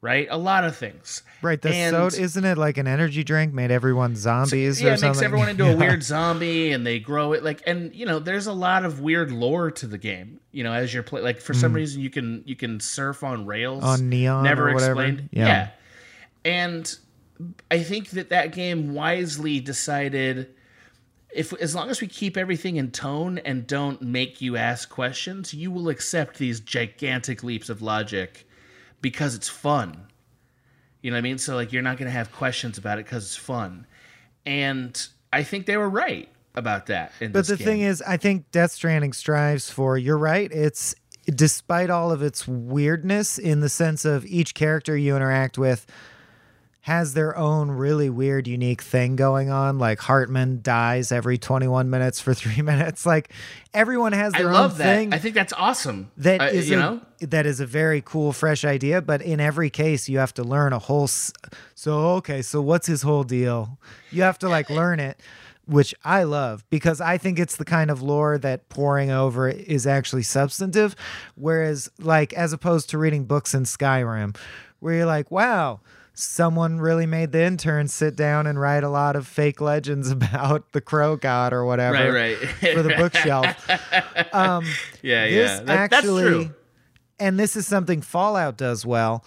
[0.00, 0.28] right?
[0.30, 1.22] A lot of things.
[1.42, 1.60] Right.
[1.60, 4.98] The And- soda isn't it like an energy drink made everyone zombies yeah, or it
[5.00, 5.10] something?
[5.18, 8.46] makes everyone into a weird zombie, and they grow it like, and you know, there's
[8.46, 10.38] a lot of weird lore to the game.
[10.52, 13.46] You know, as you're playing, like for some reason you can you can surf on
[13.46, 13.82] rails.
[13.82, 15.02] On neon never or whatever.
[15.02, 15.28] explained.
[15.32, 15.70] Yeah.
[16.44, 16.96] and
[17.70, 20.54] I think that that game wisely decided.
[21.34, 25.54] If, as long as we keep everything in tone and don't make you ask questions,
[25.54, 28.46] you will accept these gigantic leaps of logic
[29.00, 30.08] because it's fun.
[31.00, 31.38] You know what I mean?
[31.38, 33.86] So like you're not going to have questions about it because it's fun,
[34.46, 37.12] and I think they were right about that.
[37.20, 39.98] In But the thing is, I think Death Stranding strives for.
[39.98, 40.50] You're right.
[40.52, 40.94] It's
[41.26, 45.86] despite all of its weirdness, in the sense of each character you interact with
[46.86, 49.78] has their own really weird, unique thing going on.
[49.78, 53.06] Like Heartman dies every 21 minutes for three minutes.
[53.06, 53.30] Like
[53.72, 54.84] everyone has I their love own that.
[54.96, 55.14] thing.
[55.14, 56.10] I think that's awesome.
[56.16, 59.00] That Uh, is you a, know that is a very cool, fresh idea.
[59.00, 61.04] But in every case, you have to learn a whole.
[61.04, 61.32] s-
[61.76, 63.78] So okay, so what's his whole deal?
[64.10, 65.20] You have to like learn it,
[65.66, 69.86] which I love because I think it's the kind of lore that pouring over is
[69.86, 70.96] actually substantive.
[71.36, 74.36] Whereas, like as opposed to reading books in Skyrim,
[74.80, 75.78] where you're like, wow.
[76.14, 80.72] Someone really made the intern sit down and write a lot of fake legends about
[80.72, 82.74] the crow god or whatever Right, right.
[82.74, 83.46] for the bookshelf.
[84.32, 84.64] Um,
[85.02, 85.56] yeah, this yeah.
[85.58, 86.54] That- that's actually, true.
[87.18, 89.24] and this is something Fallout does well.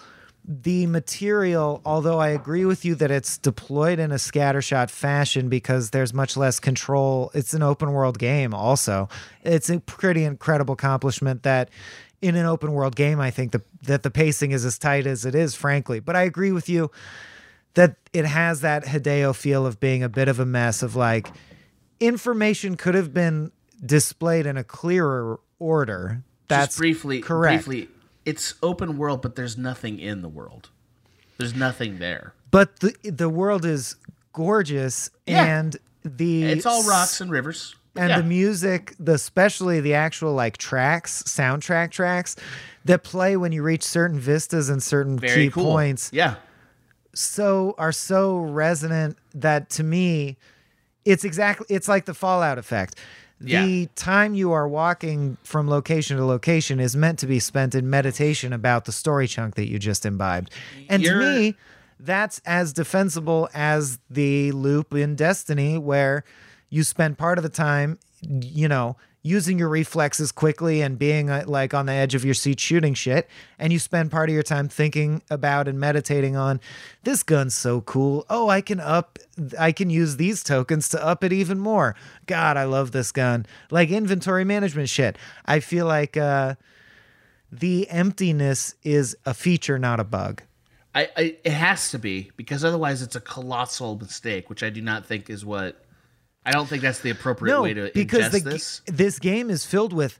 [0.48, 5.89] The material, although I agree with you that it's deployed in a scattershot fashion because
[5.89, 9.10] there's much less control, it's an open world game also.
[9.43, 11.69] It's a pretty incredible accomplishment that
[12.21, 15.25] in an open world game, I think the, that the pacing is as tight as
[15.25, 15.99] it is, frankly.
[15.99, 16.91] But I agree with you
[17.75, 21.30] that it has that Hideo feel of being a bit of a mess of like
[21.99, 23.51] information could have been
[23.86, 26.23] displayed in a clearer order.
[26.47, 27.65] That's Just briefly, correct.
[27.65, 27.89] Briefly,
[28.25, 30.69] it's open world, but there's nothing in the world.
[31.38, 32.34] There's nothing there.
[32.51, 33.97] But the the world is
[34.32, 35.43] gorgeous Yeah.
[35.60, 37.75] and the It's all rocks and rivers.
[37.96, 38.18] And Yeah.
[38.18, 42.36] the music, the especially the actual like tracks, soundtrack tracks
[42.86, 45.72] that play when you reach certain vistas and certain very key cool.
[45.72, 46.10] points.
[46.14, 46.36] Yeah,
[47.14, 50.38] so are so resonant that to me
[51.06, 52.96] it's exactly it's like the fallout effect
[53.40, 53.86] the Yeah.
[53.96, 58.52] time you are walking from location to location is meant to be spent in meditation
[58.54, 60.52] about the story chunk that you just imbibed
[60.90, 61.56] and You're- to me
[62.00, 66.24] that's as defensible as the loop in destiny where
[66.69, 71.43] you spend part of the time you know using your reflexes quickly and being uh,
[71.47, 74.43] like on the edge of your seat shooting shit and you spend part of your
[74.43, 76.62] time thinking about and meditating on
[77.04, 78.23] this gun's so cool.
[78.30, 79.17] Oh i can up
[79.60, 81.95] i can use these tokens to up it even more.
[82.28, 83.47] God i love this gun.
[83.71, 85.17] Like inventory management shit.
[85.45, 86.56] I feel like uh
[87.51, 90.43] the emptiness is a feature not a bug.
[90.93, 94.82] I, I it has to be because otherwise it's a colossal mistake, which I do
[94.82, 95.82] not think is what.
[96.46, 98.82] I don't think that's the appropriate way to because the, this.
[98.86, 100.20] this game is filled with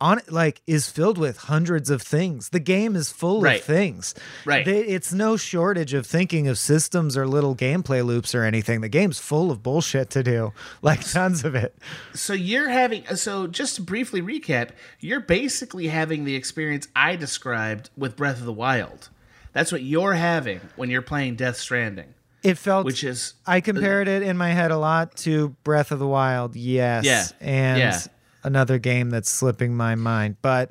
[0.00, 2.50] on like is filled with hundreds of things.
[2.50, 3.58] The game is full Right.
[3.58, 4.14] of things.
[4.44, 4.64] Right.
[4.64, 8.80] They, it's no shortage of thinking of systems or little gameplay loops or anything.
[8.80, 11.74] The game's full of bullshit to do, like tons of it.
[12.14, 17.90] So you're having so just to briefly recap, you're basically having the experience I described
[17.96, 19.08] with Breath of the Wild.
[19.52, 24.08] That's what you're having when you're playing Death Stranding, It felt which is I compared
[24.08, 27.04] it in my head a lot to Breath of the Wild, yes.
[27.04, 27.26] Yeah.
[27.40, 28.00] And Yeah.
[28.44, 30.36] another game that's slipping my mind.
[30.42, 30.70] But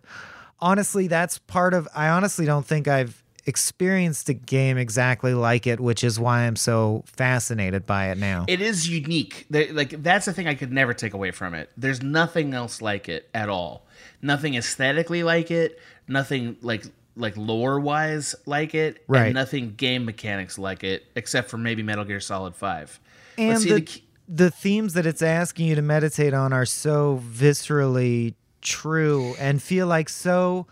[0.59, 5.79] honestly, that's part of I honestly don't think I've experienced a game exactly like it,
[5.79, 8.43] which is why I'm so fascinated by it now.
[8.47, 9.45] it is unique.
[9.49, 11.69] Like that's the thing I could never take away from it.
[11.77, 13.85] There's nothing else like it at all.
[14.21, 15.79] Nothing aesthetically like it.
[16.09, 16.85] Nothing like
[17.17, 19.03] like lore wise like it.
[19.07, 19.25] Right.
[19.27, 22.99] And nothing game mechanics like it, except for maybe Metal Gear Solid Five.
[23.37, 27.21] And see, the, the the themes that it's asking you to meditate on are so
[27.25, 30.67] viscerally true and feel like so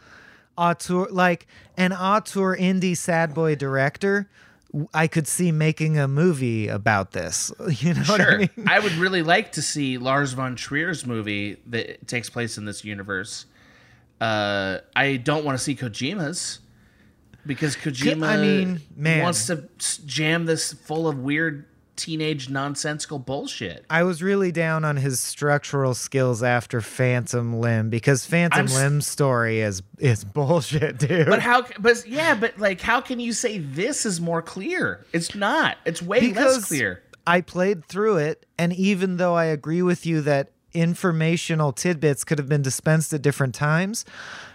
[0.57, 4.29] auteur like an auteur indie sad boy director
[4.93, 7.49] I could see making a movie about this.
[7.79, 8.37] You know what I Sure.
[8.39, 8.49] mean?
[8.67, 12.83] I would really like to see Lars von Trier's movie that takes place in this
[12.83, 13.45] universe.
[14.19, 16.59] Uh, I don't want to see Kojima's
[17.45, 19.23] because Kojima I mean, man.
[19.23, 19.67] wants to
[20.05, 23.85] jam this full of weird teenage nonsensical bullshit.
[23.89, 29.07] I was really down on his structural skills after Phantom Limb because Phantom I'm Limb's
[29.07, 31.27] story is is bullshit, dude.
[31.27, 31.65] But how?
[31.79, 35.05] But yeah, but like, how can you say this is more clear?
[35.13, 35.77] It's not.
[35.85, 37.01] It's way less clear.
[37.27, 42.37] I played through it, and even though I agree with you that informational tidbits could
[42.37, 44.05] have been dispensed at different times,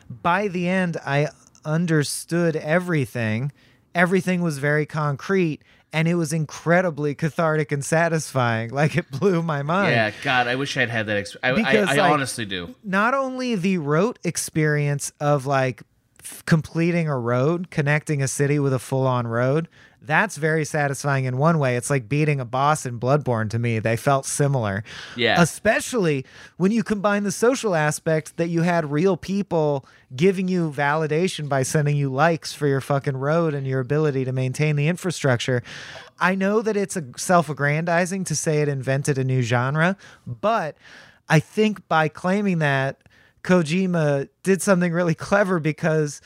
[0.09, 1.29] by the end, I
[1.65, 3.53] understood everything
[3.95, 5.61] everything was very concrete
[5.93, 8.71] and it was incredibly cathartic and satisfying.
[8.81, 9.91] Like it blew my mind.
[9.91, 11.17] Yeah, God, I wish I'd had that.
[11.17, 11.59] experience.
[11.67, 12.75] I, Because, I, I like, honestly do.
[12.85, 15.83] not only the rote experience of like
[16.23, 19.69] f- completing a road, connecting a city with a full on road,
[20.03, 21.77] that's very satisfying in one way.
[21.77, 23.79] It's like beating a boss in Bloodborne to me.
[23.79, 24.83] They felt similar.
[25.17, 25.41] Yeah.
[25.41, 26.25] Especially
[26.57, 29.87] when you combine the social aspect that you had real people
[30.17, 34.33] giving you validation by sending you likes for your fucking road and your ability to
[34.33, 35.63] maintain the infrastructure.
[36.19, 39.97] I know that it's a self-aggrandizing to say it invented a new genre,
[40.27, 40.77] but
[41.29, 43.03] I think by claiming that
[43.43, 46.21] Kojima did something really clever because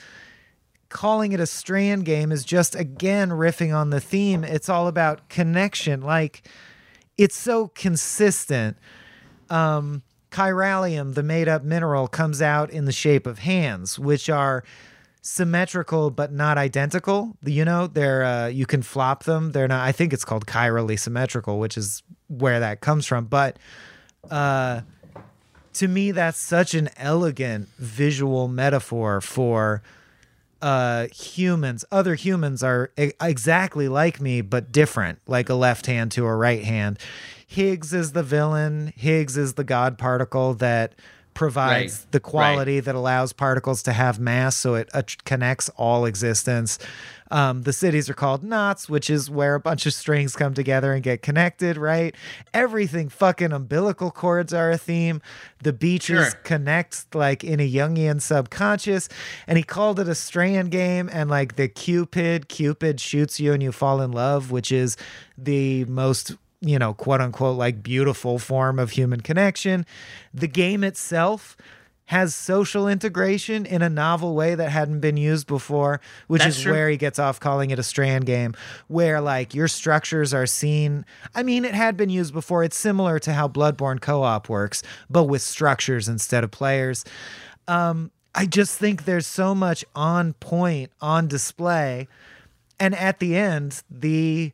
[0.94, 4.44] calling it a strand game is just again riffing on the theme.
[4.44, 6.00] It's all about connection.
[6.00, 6.48] Like
[7.18, 8.78] it's so consistent.
[9.50, 14.64] Um chiralium, the made up mineral, comes out in the shape of hands, which are
[15.20, 17.36] symmetrical but not identical.
[17.42, 19.50] You know, they're uh, you can flop them.
[19.50, 19.84] They're not.
[19.84, 23.24] I think it's called chirally symmetrical, which is where that comes from.
[23.24, 23.58] But
[24.30, 24.82] uh,
[25.74, 29.82] to me, that's such an elegant visual metaphor for
[30.64, 31.84] uh, humans.
[31.92, 36.34] Other humans are e- exactly like me, but different, like a left hand to a
[36.34, 36.98] right hand.
[37.46, 38.92] Higgs is the villain.
[38.96, 40.94] Higgs is the God particle that
[41.34, 42.12] provides Right.
[42.12, 46.78] the quality that allows particles to have mass, so it uh, connects all existence.
[47.34, 50.92] Um, the cities are called knots, which is where a bunch of strings come together
[50.92, 52.14] and get connected, right?
[52.54, 55.20] Everything fucking umbilical cords are a theme.
[55.60, 56.40] The beaches Sure.
[56.44, 59.08] connect like in a Jungian subconscious.
[59.48, 61.10] And he called it a strand game.
[61.12, 64.96] And like the Q-pid, Cupid shoots you and you fall in love, which is
[65.36, 69.84] the most you know, quote unquote, like beautiful form of human connection.
[70.32, 71.56] The game itself
[72.06, 76.62] has social integration in a novel way that hadn't been used before, which That's is
[76.62, 76.72] true.
[76.72, 78.54] where he gets off calling it a strand game,
[78.88, 81.06] where like your structures are seen.
[81.34, 82.62] I mean, it had been used before.
[82.62, 87.04] It's similar to how Bloodborne co op works, but with structures instead of players.
[87.68, 92.08] Um, I just think there's so much on point on display.
[92.78, 94.52] And at the end, the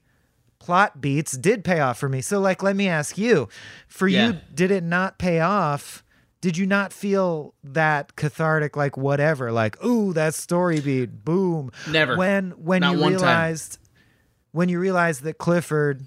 [0.61, 2.21] plot beats did pay off for me.
[2.21, 3.49] So like let me ask you,
[3.89, 4.27] for Yeah.
[4.29, 6.05] you did it not pay off?
[6.41, 12.17] Did you not feel that cathartic like whatever like ooh that story beat boom Never.
[12.17, 13.21] when when Not you one time.
[13.21, 13.79] realized
[14.53, 16.07] when you realized that Clifford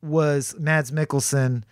[0.00, 1.64] was Mads Mikkelsen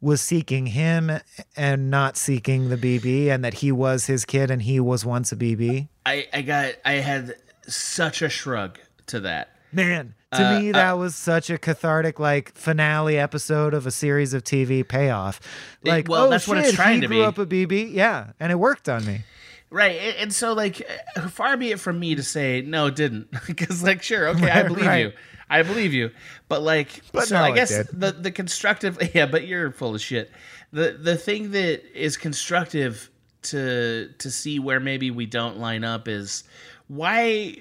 [0.00, 1.10] was seeking him
[1.56, 5.30] and not seeking the BB and that he was his kid and he was once
[5.32, 5.88] a BB?
[6.04, 7.34] I, I got I had
[7.66, 9.51] such a shrug to that.
[9.72, 14.34] Man, to Uh, me, that was such a cathartic, like finale episode of a series
[14.34, 15.40] of TV payoff.
[15.82, 17.24] It- Like, well, oh that's shit, what it's trying he to grew be.
[17.24, 19.22] up a BB, yeah, and it worked on me.
[19.70, 22.96] Right, and- and so like, uh, far be it from me to say no, it
[22.96, 24.98] didn't, because like, sure, okay, I believe right.
[25.06, 25.12] you,
[25.48, 26.10] I believe you,
[26.48, 30.00] but like, But so no, I guess the the constructive, yeah, but you're full of
[30.02, 30.30] shit.
[30.72, 33.10] The the thing that is constructive
[33.44, 36.44] to to see where maybe we don't line up is
[36.88, 37.56] why,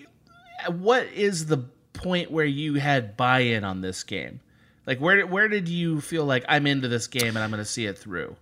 [0.70, 1.64] what is the
[2.04, 4.39] point where you had buy-in on this game?
[4.86, 7.70] Like, where where did you feel like I'm into this game and I'm going to
[7.70, 8.36] see it through?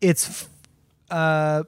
[0.00, 0.48] It's,
[1.10, 1.62] uh,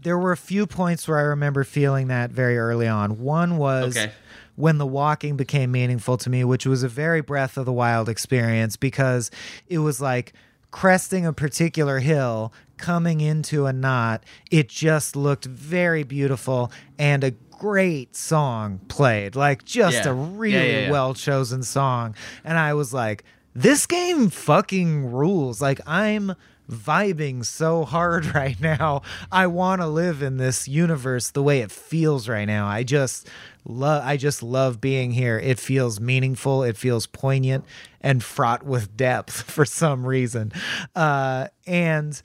[0.00, 3.18] there were a few points where I remember feeling that very early on.
[3.20, 4.12] One was Okay.
[4.56, 8.08] when the walking became meaningful to me, which was a very Breath of the Wild
[8.08, 9.30] experience because
[9.68, 10.32] it was like
[10.72, 14.22] cresting a particular hill, coming into a knot.
[14.50, 20.10] It just looked very beautiful and a great song played, like just Yeah.
[20.10, 20.90] a really yeah, yeah.
[20.90, 22.14] well chosen song.
[22.44, 25.60] And I was like, this game fucking rules.
[25.62, 26.34] Like, I'm
[26.70, 29.02] vibing so hard right now.
[29.32, 32.66] I want to live in this universe the way it feels right now.
[32.66, 33.28] I just
[33.64, 35.38] love I just love being here.
[35.38, 37.64] It feels meaningful, it feels poignant
[38.00, 40.52] and fraught with depth for some reason.
[40.94, 42.20] Uh and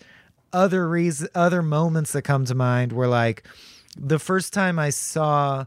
[0.54, 3.44] other reason other moments that come to mind were like
[3.98, 5.66] the first time I saw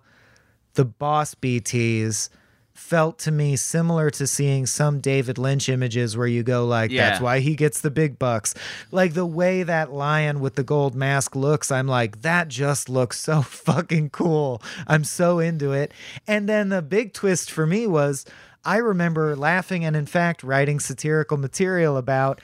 [0.74, 2.28] the boss BTs
[2.72, 7.20] felt to me similar to seeing some David Lynch images where you go like that's
[7.20, 8.54] why he gets the big bucks.
[8.90, 13.20] Like the way that lion with the gold mask looks, I'm like that just looks
[13.20, 14.60] so fucking cool.
[14.88, 15.92] I'm so into it.
[16.26, 18.26] And then the big twist for me was
[18.64, 22.40] I remember laughing and in fact writing satirical material about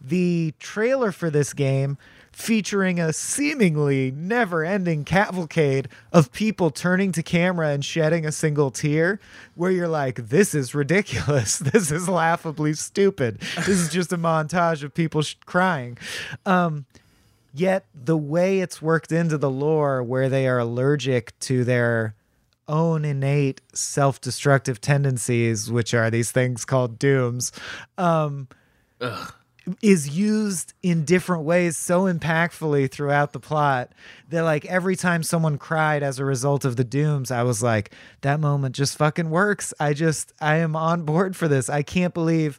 [0.00, 1.98] the trailer for this game
[2.32, 8.70] featuring a seemingly never ending cavalcade of people turning to camera and shedding a single
[8.70, 9.20] tear,
[9.54, 11.62] where you're like, this is ridiculous.
[11.72, 13.40] This is laughably stupid.
[13.56, 15.96] This is just a montage of people sh- crying.
[16.44, 16.86] Um,
[17.54, 22.14] yet the way it's worked into the lore, where they are allergic to their
[22.68, 27.52] own innate self-destructive tendencies, which are these things called dooms,
[27.98, 28.48] um,
[29.80, 33.92] is used in different ways so impactfully throughout the plot
[34.28, 37.92] that like every time someone cried as a result of the dooms i was like
[38.22, 42.12] that moment just fucking works i just i am on board for this i can't
[42.12, 42.58] believe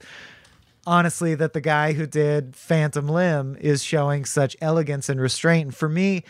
[0.88, 5.76] honestly that the guy who did phantom limb is showing such elegance and restraint and
[5.76, 6.24] for me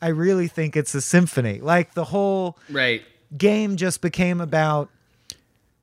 [0.00, 3.02] i really think it's a symphony like the whole Right.
[3.36, 4.90] game just became about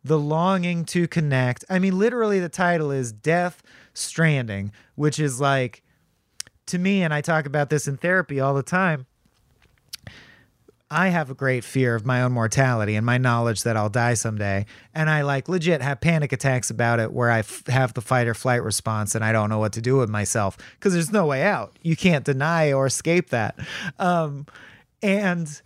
[0.03, 1.65] the longing to connect.
[1.69, 3.61] I mean, literally, the title is Death
[3.97, 5.83] Stranding, which is like,
[6.67, 9.05] to me, and I talk about this in therapy all the time.
[10.89, 14.13] I have a great fear of my own mortality and my knowledge that I'll die
[14.13, 14.65] someday.
[14.93, 18.27] And I like legit have panic attacks about it where I f- have the fight
[18.27, 21.25] or flight response and I don't know what to do with myself because there's no
[21.25, 21.77] way out.
[21.81, 23.59] You can't deny or escape that.
[23.99, 24.45] Um,
[25.03, 25.61] and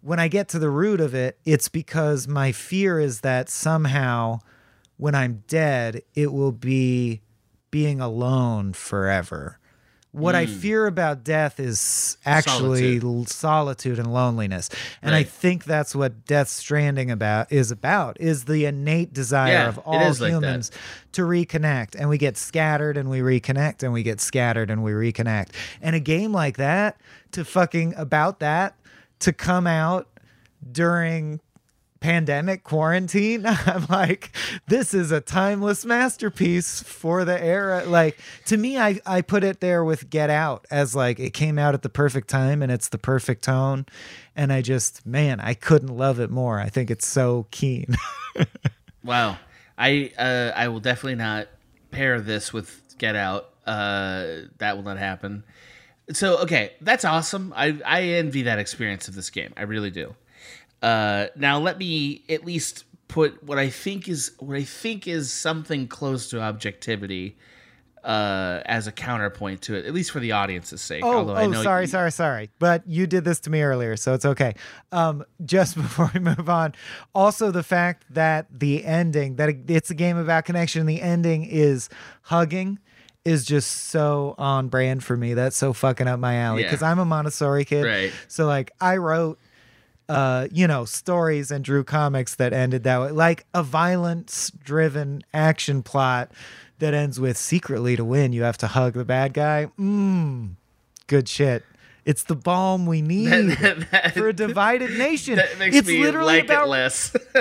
[0.00, 4.38] when I get to the root of it, it's because my fear is that somehow
[4.96, 7.20] when I'm dead, it will be
[7.76, 9.58] being alone forever.
[10.10, 10.52] What I hmm.
[10.54, 13.28] fear about death is actually Solitude.
[13.28, 14.70] solitude, and loneliness.
[15.02, 19.68] And I think that's what Death Stranding about is about is the innate desire Yeah,
[19.68, 20.70] of all is like humans
[21.12, 24.92] to reconnect and we get scattered and we reconnect and we get scattered and we
[24.92, 25.50] reconnect.
[25.82, 26.98] And a game like that
[27.32, 28.74] to fucking about that
[29.18, 30.08] to come out
[30.72, 31.42] during
[32.00, 34.34] pandemic quarantine i'm like
[34.68, 39.60] this is a timeless masterpiece for the era like to me i i put it
[39.60, 42.88] there with get out as like it came out at the perfect time and it's
[42.88, 43.86] the perfect tone
[44.34, 47.96] and i just man i couldn't love it more i think it's so keen
[49.06, 49.38] Wow.
[49.78, 51.46] I uh, I will definitely not
[51.90, 53.50] pair this with Get Out.
[53.64, 55.44] Uh, that will not happen.
[56.12, 57.52] So okay, that's awesome.
[57.56, 59.52] I I envy that experience of this game.
[59.56, 60.14] I really do.
[60.82, 65.32] Uh, now let me at least put what I think is what I think is
[65.32, 67.36] something close to objectivity
[68.06, 71.04] uh, as a counterpoint to it, at least for the audience's sake.
[71.04, 72.50] Oh, although I oh, know sorry, you- sorry, sorry.
[72.60, 74.54] But you did this to me earlier, so it's okay.
[74.92, 76.74] Um, just before we move on,
[77.14, 81.88] also the fact that the ending, that it's a game about connection, the ending is
[82.22, 82.78] hugging,
[83.24, 85.34] is just so on brand for me.
[85.34, 86.68] That's so fucking up my alley Yeah.
[86.68, 87.84] because I'm a Montessori kid.
[87.84, 88.12] Right.
[88.28, 89.40] So like, I wrote
[90.08, 95.22] uh, you know, stories and drew comics that ended that way, like a violence driven
[95.34, 96.30] action plot
[96.78, 99.68] that ends with secretly to win, you have to hug the bad guy.
[99.78, 100.54] Mmm,
[101.06, 101.64] good shit.
[102.04, 105.36] It's the balm we need That- for a divided nation.
[105.58, 107.16] that it's literally like about it less.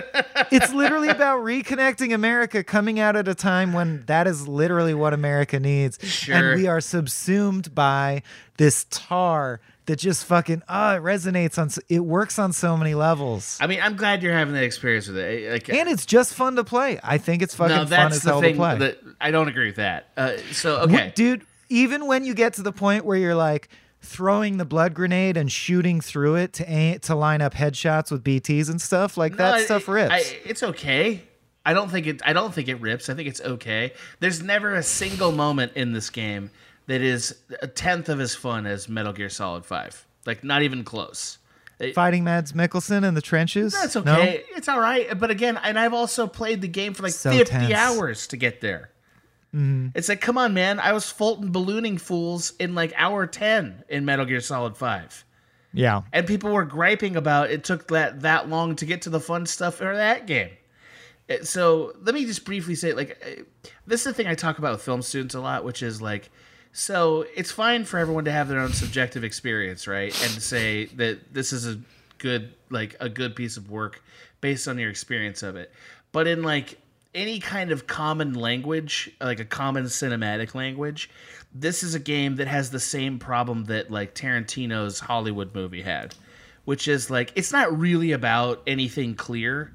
[0.52, 5.14] it's literally about reconnecting America coming out at a time when that is literally what
[5.14, 6.00] America needs.
[6.02, 6.36] Sure.
[6.36, 8.24] And we are subsumed by
[8.58, 13.58] this tar that just fucking ah it resonates on it works on so many levels.
[13.62, 15.52] I mean, I'm glad you're having that experience with it.
[15.52, 17.00] Like, and it's just fun to play.
[17.04, 18.56] I think it's fucking no, fun that's as the hell thing.
[18.56, 18.78] to play.
[18.80, 20.10] That I don't agree with that.
[20.18, 23.70] Uh, so okay, Dude, even when you get to the point where you're like
[24.02, 28.70] throwing the blood grenade and shooting through it to to line up headshots with BTs
[28.70, 30.14] and stuff, like that No, stuff I- rips.
[30.14, 31.24] I, it's okay.
[31.68, 32.22] I don't think it.
[32.24, 33.10] I don't think it rips.
[33.10, 33.94] I think it's okay.
[34.20, 36.52] There's never a single moment in this game
[36.88, 40.06] that is a tenth of as fun as Metal Gear Solid Five.
[40.26, 41.38] Like not even close.
[41.94, 43.74] Fighting Mads Mikkelsen in the trenches.
[43.74, 44.02] that's No?
[44.02, 44.44] okay.
[44.56, 45.20] It's all right.
[45.20, 47.64] But again, and I've also played the game for like So 50 tense.
[47.66, 47.74] Mm-hmm.
[48.00, 48.92] hours to get there.
[49.58, 50.82] It's like, come on, man.
[50.82, 55.24] I was Fulton ballooning fools in like hour 10 in Metal Gear Solid 5.
[55.74, 56.02] Yeah.
[56.14, 59.46] and people were griping about it took that that long to get to the fun
[59.46, 60.50] stuff or that game.
[61.44, 63.44] So let me just briefly say, like, uh,
[63.88, 66.30] this is the thing I talk about with film students a lot, which is like,
[66.76, 70.86] so it's fine for everyone to have their own subjective experience, right, and to say
[70.98, 71.80] that this is a
[72.18, 74.04] good, like, a good piece of work
[74.42, 75.72] based on your experience of it,
[76.12, 76.78] but in like
[77.14, 81.10] any kind of common language, like a common cinematic language,
[81.54, 86.14] this is a game that has the same problem that like Tarantino's Hollywood movie had,
[86.66, 89.72] which is like it's not really about anything clear.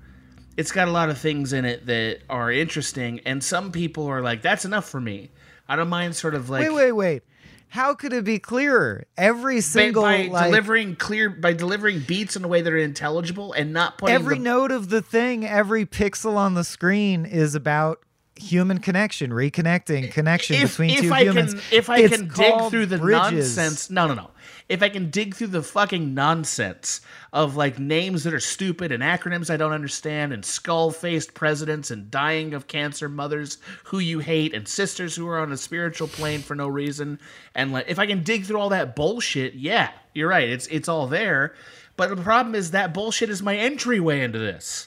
[0.58, 4.20] It's got a lot of things in it that are interesting, and some people are
[4.20, 5.30] like, "That's enough for me."
[5.70, 7.22] I don't mind sort of like wait, wait, wait.
[7.68, 9.04] How could it be clearer?
[9.16, 12.76] Every by, single by like, delivering clear by delivering beats in a way that are
[12.76, 17.24] intelligible and not putting every the, note of the thing, every pixel on the screen
[17.24, 18.00] is about
[18.34, 21.54] human connection, reconnecting, connection if, between if two I humans.
[21.54, 23.56] Can, if I It's can dig through the bridges.
[23.56, 24.30] nonsense, no, no, no.
[24.70, 27.00] If I can dig through the fucking nonsense
[27.32, 31.90] of like names that are stupid and acronyms I don't understand and skull faced presidents
[31.90, 36.06] and dying of cancer mothers who you hate and sisters who are on a spiritual
[36.06, 37.18] plane for no reason,
[37.52, 40.48] and like if I can dig through all that bullshit, yeah, you're right.
[40.48, 41.52] It's it's all there.
[41.96, 44.86] But the problem is that bullshit is my entryway into this.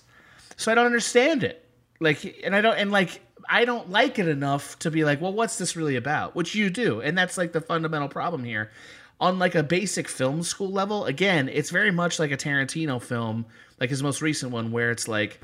[0.55, 1.61] So I don't understand it.
[1.99, 3.19] Like and I don't and like
[3.49, 6.37] I don't like it enough to be like, well, what's this really about?
[6.37, 7.01] Which you do.
[7.01, 8.71] And that's like the fundamental problem here.
[9.19, 13.45] On like a basic film school level, again, it's very much like a Tarantino film,
[13.79, 15.39] like his most recent one, where it's like,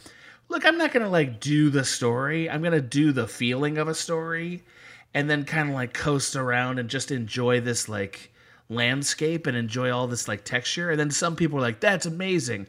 [0.50, 2.50] look, I'm not gonna like do the story.
[2.50, 4.64] I'm gonna do the feeling of a story
[5.14, 8.32] and then kind of like coast around and just enjoy this like
[8.70, 10.92] landscape and enjoy all this like texture.
[10.92, 12.68] And then some people are like, that's amazing.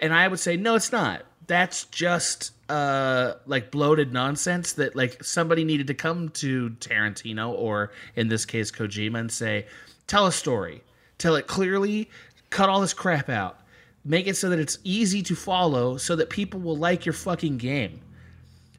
[0.00, 1.24] And I would say, no, it's not.
[1.46, 7.92] That's just uh like bloated nonsense that like somebody needed to come to Tarantino or
[8.16, 9.66] in this case Kojima and say,
[10.06, 10.82] tell a story.
[11.18, 12.10] Tell it clearly,
[12.50, 13.58] cut all this crap out.
[14.04, 17.56] Make it so that it's easy to follow so that people will like your fucking
[17.58, 18.00] game.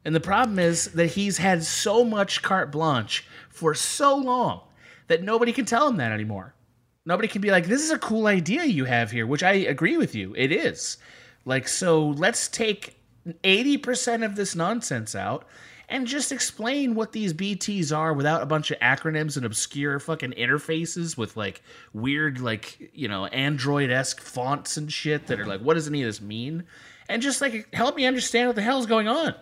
[0.05, 4.61] And the problem is that he's had so much carte blanche for so long
[5.07, 6.53] that nobody can tell him that anymore.
[7.05, 9.97] Nobody can be like, this is a cool idea you have here, which I agree
[9.97, 10.33] with you.
[10.37, 10.97] It is.
[11.45, 12.97] Like, so let's take
[13.43, 15.45] 80% of this nonsense out
[15.89, 20.31] and just explain what these BTs are without a bunch of acronyms and obscure fucking
[20.31, 21.61] interfaces with like
[21.93, 26.01] weird, like, you know, Android esque fonts and shit that are like, what does any
[26.01, 26.65] of this mean?
[27.07, 29.33] And just like help me understand what the hell's going on.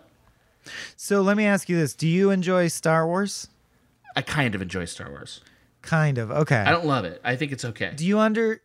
[0.96, 3.48] So let me ask you this: Do you enjoy Star Wars?
[4.16, 5.42] I kind of enjoy Star Wars.
[5.82, 6.32] Kind of.
[6.32, 6.58] Okay.
[6.58, 7.22] I don't love it.
[7.24, 7.92] I think it's okay.
[7.96, 8.62] Do you under?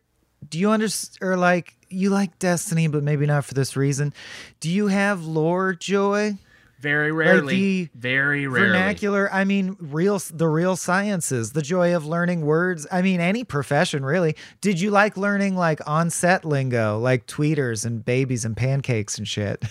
[0.49, 1.19] Do you understand?
[1.23, 4.15] Or like you like Destiny, but maybe not for this reason.
[4.61, 6.39] Do you have lore joy?
[6.81, 7.55] Very rarely.
[7.85, 8.69] the very rarely.
[8.69, 13.45] vernacular i mean real the real sciences the joy of learning words i mean any
[13.45, 19.19] profession really did you like learning like on-set lingo like tweeters and babies and pancakes
[19.19, 19.63] and shit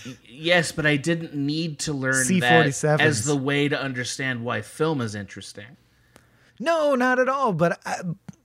[0.42, 3.00] Yes, but I didn't need to learn C-47s.
[3.00, 5.76] as the way to understand why film is interesting.
[6.58, 7.96] no not at all but I,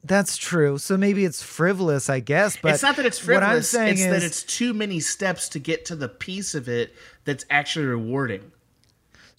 [0.03, 3.47] that's true so maybe it's frivolous i guess but it's not that it's frivolous.
[3.47, 6.53] what i'm saying It's is that it's too many steps to get to the piece
[6.53, 6.93] of it
[7.24, 8.51] that's actually rewarding.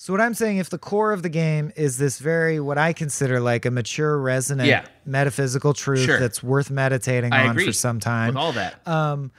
[0.07, 2.93] So what I'm saying, if the core of the game is this very what I
[2.93, 4.85] consider like a mature, resonant, Yeah.
[5.05, 6.21] metaphysical truth Sure.
[6.21, 8.87] that's worth meditating I on agree for some time, with all that.
[8.87, 9.33] Um,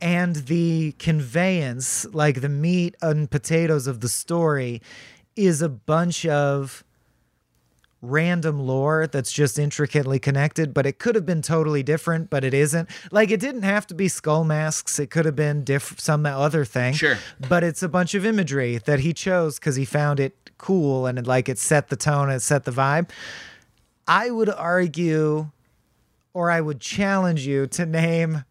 [0.00, 4.80] and the conveyance, like the meat and potatoes of the story,
[5.36, 6.82] is a bunch of
[8.02, 12.54] random lore that's just intricately connected, but it could have been totally different, but it
[12.54, 12.88] isn't.
[13.10, 14.98] Like it didn't have to be skull masks.
[14.98, 16.94] It could have been diff- some other thing.
[16.94, 17.18] Sure.
[17.48, 21.18] But it's a bunch of imagery that he chose because he found it cool and
[21.18, 23.10] it, like it set the tone and it set the vibe.
[24.08, 25.50] I would argue
[26.32, 28.44] or I would challenge you to name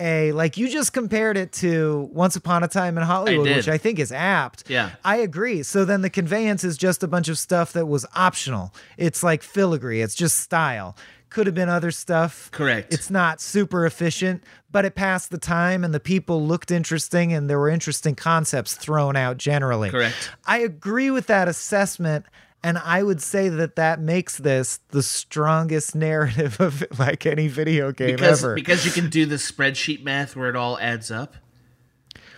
[0.00, 3.56] a like you just compared it to Once Upon a Time in Hollywood, did.
[3.56, 4.64] which I think is apt.
[4.68, 4.90] Yeah.
[5.04, 5.62] I agree.
[5.62, 8.74] So then the conveyance is just a bunch of stuff that was optional.
[8.96, 10.96] It's like filigree, it's just style.
[11.30, 12.50] Could have been other stuff.
[12.52, 12.92] Correct.
[12.94, 17.50] It's not super efficient, but it passed the time and the people looked interesting and
[17.50, 19.90] there were interesting concepts thrown out generally.
[19.90, 20.30] Correct.
[20.46, 22.24] I agree with that assessment.
[22.62, 27.92] And I would say that that makes this the strongest narrative of like any video
[27.92, 28.54] game Because ever.
[28.54, 31.36] because you can do the spreadsheet math where it all adds up.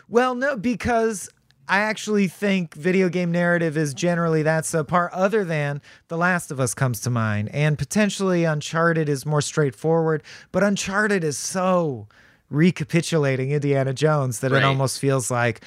[0.09, 1.31] Well, no, because
[1.69, 6.51] I actually think video game narrative is generally that's a part other than The Last
[6.51, 7.49] of Us comes to mind.
[7.53, 12.09] And potentially Uncharted is more straightforward, but Uncharted is so
[12.51, 14.63] recapitulating Indiana Jones that Right.
[14.63, 15.61] it almost feels like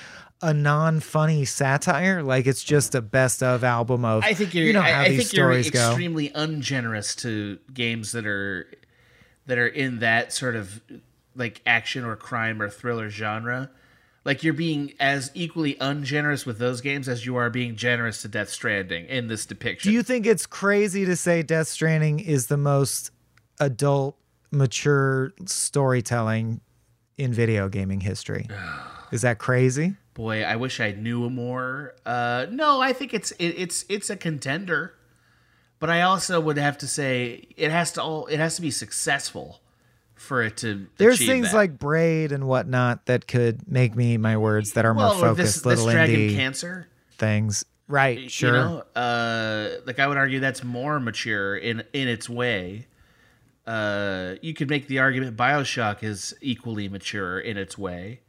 [0.44, 4.66] a non-funny satire like it's just a best of album of I think you're.
[4.66, 8.26] you know I, how I these think you're stories go extremely ungenerous to games that
[8.26, 8.68] are
[9.46, 10.82] that are in that sort of
[11.36, 13.70] like action or crime or thriller genre.
[14.26, 18.30] Like you're being as equally ungenerous with those games as you are being generous to
[18.30, 19.90] Death Stranding in this depiction.
[19.90, 23.12] Do you think it's crazy to say Death Stranding is the most
[23.60, 24.18] adult,
[24.50, 26.62] mature storytelling
[27.18, 28.48] in video gaming history?
[29.12, 29.96] Is that crazy?
[30.14, 31.96] Boy, I wish I knew more.
[32.06, 34.94] Uh, no, I think it's it, it's it's a contender,
[35.80, 38.70] but I also would have to say it has to all it has to be
[38.70, 39.62] successful
[40.14, 40.88] for it to.
[40.98, 41.58] There's things that.
[41.58, 45.34] like Braid and whatnot that could make me my words that are well, more or
[45.34, 46.88] this, focused, little this dragon indie cancer.
[47.18, 47.66] things.
[47.88, 48.50] Right, sure.
[48.50, 52.88] You know, uh, like I would argue that's more mature in in its way.
[53.66, 58.20] Uh, you could make the argument Bioshock is equally mature in its way.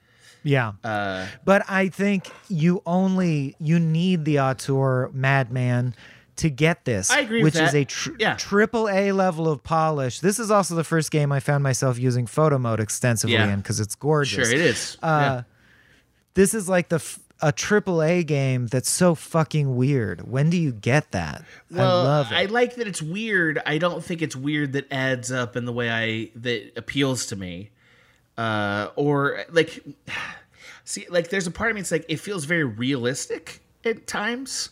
[0.45, 0.73] Yeah.
[0.85, 5.95] Uh, but I think you only you need the auteur madman
[6.37, 7.11] to get this.
[7.11, 8.35] I agree which is a tr- Yeah.
[8.37, 10.21] triple A level of polish.
[10.21, 13.53] This is also the first game I found myself using photo mode extensively Yeah.
[13.53, 14.49] in because it's gorgeous.
[14.49, 14.97] sure, it is.
[15.03, 15.43] Uh,
[16.35, 20.29] This is like the f- a triple A game that's so fucking weird.
[20.29, 21.45] When do you get that?
[21.71, 22.35] Well, I love it.
[22.35, 23.61] I like that it's weird.
[23.67, 27.37] I don't think it's weird that adds up in the way I that appeals to
[27.37, 27.71] me.
[28.37, 29.82] Uh, or like,
[30.85, 31.80] see, like there's a part of me.
[31.80, 34.70] It's like it feels very realistic at times,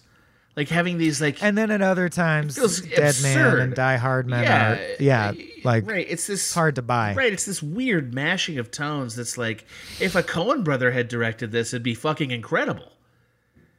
[0.57, 5.33] like having these like And then at other times, Deadman and Die-Hardman yeah, are yeah,
[5.65, 6.07] like right.
[6.09, 7.15] It's this hard to buy.
[7.15, 9.65] Right, it's this weird mashing of tones that's like
[10.01, 12.93] if a Coen brother had directed this, it'd be fucking incredible.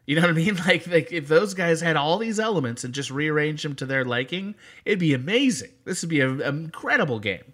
[0.05, 0.55] You know what I mean?
[0.65, 4.05] Like like if those guys had all these elements and just rearranged them to their
[4.05, 4.55] liking,
[4.85, 5.71] it'd be amazing.
[5.85, 7.52] This would be an incredible game.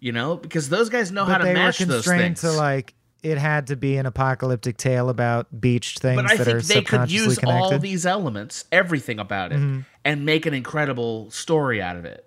[0.00, 2.40] You know, because those guys know how But to they were mash those constrained things.
[2.40, 6.48] to like it had to be an apocalyptic tale about beached things but I that
[6.48, 7.74] are think they could use connected.
[7.74, 9.80] all these elements, everything about it, Mm-hmm.
[10.06, 12.24] and make an incredible story out of it.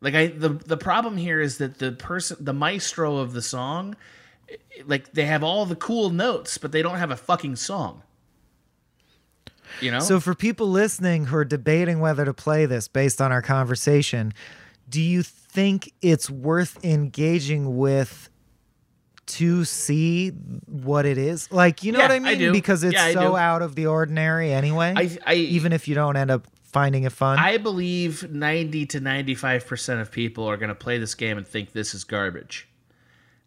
[0.00, 3.94] Like I, the the problem here is that the person, the maestro of the song,
[4.86, 8.02] like they have all the cool notes, but they don't have a fucking song.
[9.82, 10.00] You know.
[10.00, 14.32] So for people listening who are debating whether to play this based on our conversation,
[14.90, 18.28] do you think it's worth engaging with
[19.26, 21.50] to see what it is?
[21.52, 22.38] Like, you know Yeah, what I I mean?
[22.38, 22.52] do.
[22.52, 23.36] Because it's Yeah, so do.
[23.36, 24.92] out of the ordinary anyway.
[24.96, 27.38] I- I- even if you don't end up finding it fun.
[27.38, 31.72] I believe 90 to 95% of people are going to play this game and think
[31.72, 32.68] this is garbage.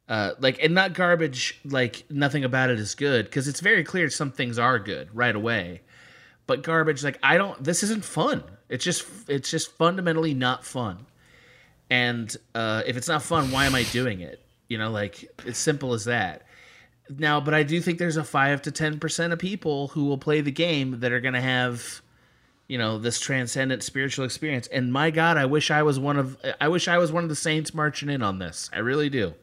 [0.10, 4.10] Uh, like, and not garbage, like nothing about it is good, because it's very clear
[4.10, 5.82] some things are good right away.
[6.48, 8.44] But garbage, like, I don't, this isn't fun.
[8.68, 11.06] It's just, it's just fundamentally not fun.
[11.90, 14.40] And uh, if it's not fun, why am I doing it?
[14.68, 16.44] You know, like, it's simple as that.
[17.10, 20.42] Now, but I do think there's a 5 to 10% of people who will play
[20.42, 22.02] the game that are going to have
[22.68, 26.38] you know this transcendent spiritual experience and my god i wish i was one of
[26.62, 29.34] i wish i was one of the saints marching in on this i really do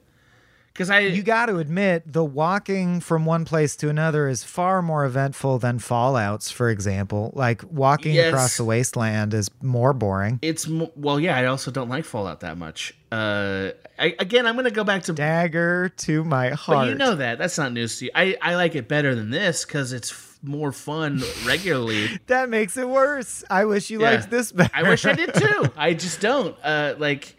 [0.80, 4.80] because i you got to admit, the walking from one place to another is far
[4.80, 7.32] more eventful than Fallout's, for example.
[7.34, 8.28] Like walking Yes.
[8.28, 10.38] across the wasteland is more boring.
[10.40, 14.56] it's mo- well yeah i also don't like fallout that much uh I, again i'm
[14.56, 16.78] gonna go back to Dagger to my heart.
[16.78, 19.28] but you know that that's not news to you i i like it better than
[19.30, 23.44] this because it's f- more fun regularly That makes it worse.
[23.50, 24.12] I wish you Yeah.
[24.12, 24.70] liked this better.
[24.72, 25.66] I wish I did too.
[25.76, 26.56] I just don't.
[26.64, 27.36] Uh, like,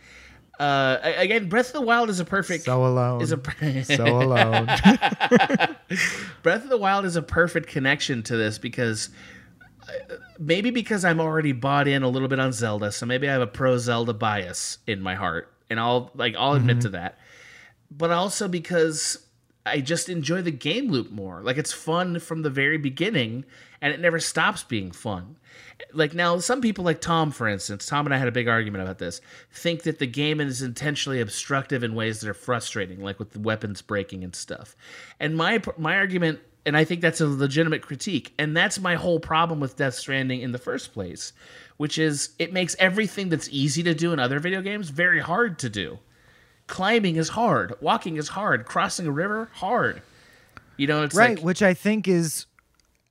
[0.60, 2.66] uh, again, Breath of the Wild is a perfect.
[2.66, 3.22] So alone.
[3.22, 4.66] Is a so alone.
[6.44, 9.10] Breath of the Wild is a perfect connection to this because
[9.84, 13.34] uh, maybe because I'm already bought in a little bit on Zelda, so maybe I
[13.34, 17.18] have a pro Zelda bias in my heart, and I'll like I'll admit to that.
[17.90, 19.26] But also because
[19.66, 21.42] I just enjoy the game loop more.
[21.42, 23.46] Like it's fun from the very beginning,
[23.82, 25.38] and it never stops being fun.
[25.94, 28.84] Like now, some people like Tom, for instance, Tom and I had a big argument
[28.84, 29.22] about this.
[29.52, 33.40] Think that the game is intentionally obstructive in ways that are frustrating, like with the
[33.40, 34.76] weapons breaking and stuff.
[35.20, 39.20] And my my argument, and I think that's a legitimate critique, and that's my whole
[39.20, 41.34] problem with Death Stranding in the first place,
[41.78, 45.60] which is it makes everything that's easy to do in other video games very hard
[45.60, 46.00] to do
[46.72, 50.02] climbing is hard walking is hard crossing a river hard
[50.78, 52.48] you know it's right, like which I think is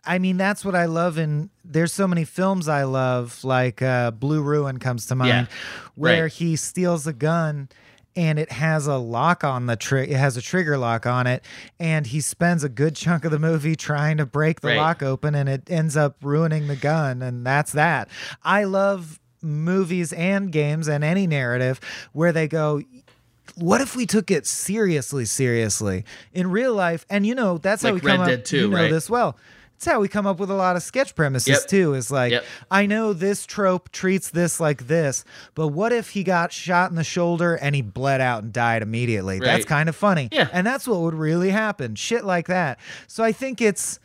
[0.02, 4.12] I mean, that's what I love in there's so many films I love, like uh
[4.12, 5.48] Blue Ruin comes to mind,
[5.94, 6.32] where right.
[6.32, 7.68] he steals a gun
[8.16, 11.44] and it has a lock on the tri- it has a trigger lock on it
[11.78, 14.78] and he spends a good chunk of the movie trying to break the Right.
[14.78, 18.08] lock open and it ends up ruining the gun and that's that.
[18.42, 21.78] I love movies and games and any narrative
[22.12, 22.82] where they go
[23.56, 27.92] what if we took it seriously seriously in real life and you know that's how
[27.92, 28.90] Like we come Red up Dead 2, you know right?
[28.90, 29.36] this well
[29.76, 31.66] it's how we come up with a lot of sketch premises Yep.
[31.66, 32.44] too is like Yep.
[32.70, 35.24] i know this trope treats this like this
[35.54, 38.82] but what if he got shot in the shoulder and he bled out and died
[38.82, 40.48] immediately that's kind of funny Yeah.
[40.52, 42.78] and that's what would really happen shit like that
[43.08, 43.98] so i think it's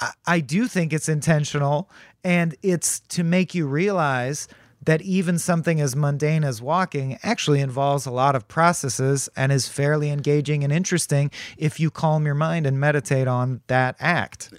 [0.00, 1.90] I, I do think it's intentional
[2.22, 4.46] and it's to make you realize
[4.86, 9.68] that even something as mundane as walking actually involves a lot of processes and is
[9.68, 14.50] fairly engaging and interesting if you calm your mind and meditate on that act.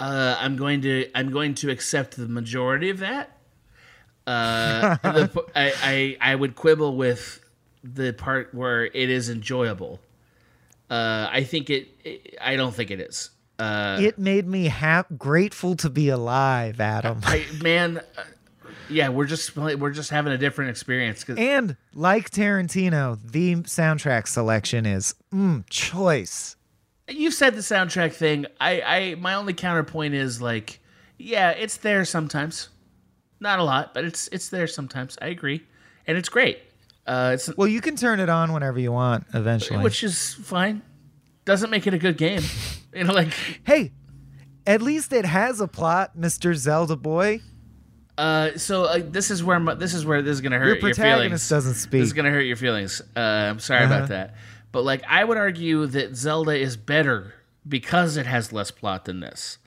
[0.00, 3.36] uh, i'm going to i'm going to accept the majority of that
[4.26, 7.40] uh, the, I, I i would quibble with
[7.82, 10.00] the part where it is enjoyable
[10.90, 15.02] uh, i think it, it i don't think it is uh, It made me ha-
[15.16, 17.18] grateful to be alive, Adam.
[17.24, 18.22] I, man uh,
[18.90, 24.26] yeah we're just we're just having a different experience 'cause- And like Tarantino, the soundtrack
[24.28, 26.56] selection is mm, choice.
[27.08, 28.46] you said the soundtrack thing.
[28.60, 30.80] I, I my only counterpoint is like,
[31.18, 32.68] yeah, it's there sometimes,
[33.40, 35.16] not a lot, but it's it's there sometimes.
[35.22, 35.62] I agree,
[36.06, 36.58] and it's great.
[37.06, 39.82] Uh, it's Well, you can turn it on whenever you want eventually.
[39.82, 40.82] which is fine.
[41.46, 42.42] Doesn't make it a good game,
[42.94, 43.14] you know.
[43.14, 43.32] Like,
[43.64, 43.92] hey,
[44.66, 46.54] at least it has a plot, Mr.
[46.54, 47.40] Zelda boy.
[48.18, 50.74] Uh, so uh, this is where my, this is where this is gonna hurt Your
[50.76, 51.48] your, protagonist feelings.
[51.48, 52.00] doesn't speak.
[52.00, 53.00] This is gonna hurt your feelings.
[53.16, 54.06] Uh, I'm sorry about Uh-huh.
[54.08, 54.34] that,
[54.72, 57.32] But like I would argue that Zelda is better
[57.66, 59.58] because it has less plot than this.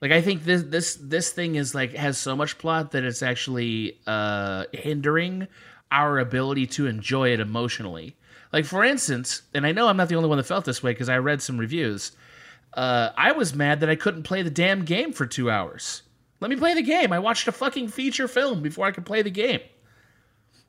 [0.00, 3.22] Like I think this this this thing is like has so much plot that it's
[3.22, 5.46] actually uh hindering
[5.90, 8.16] our ability to enjoy it emotionally.
[8.52, 10.92] Like for instance, and I know I'm not the only one that felt this way
[10.92, 12.12] because I read some reviews.
[12.74, 16.02] Uh, I was mad that I couldn't play the damn game for two hours.
[16.42, 17.12] Let me play the game.
[17.12, 19.60] I watched a fucking feature film before I could play the game.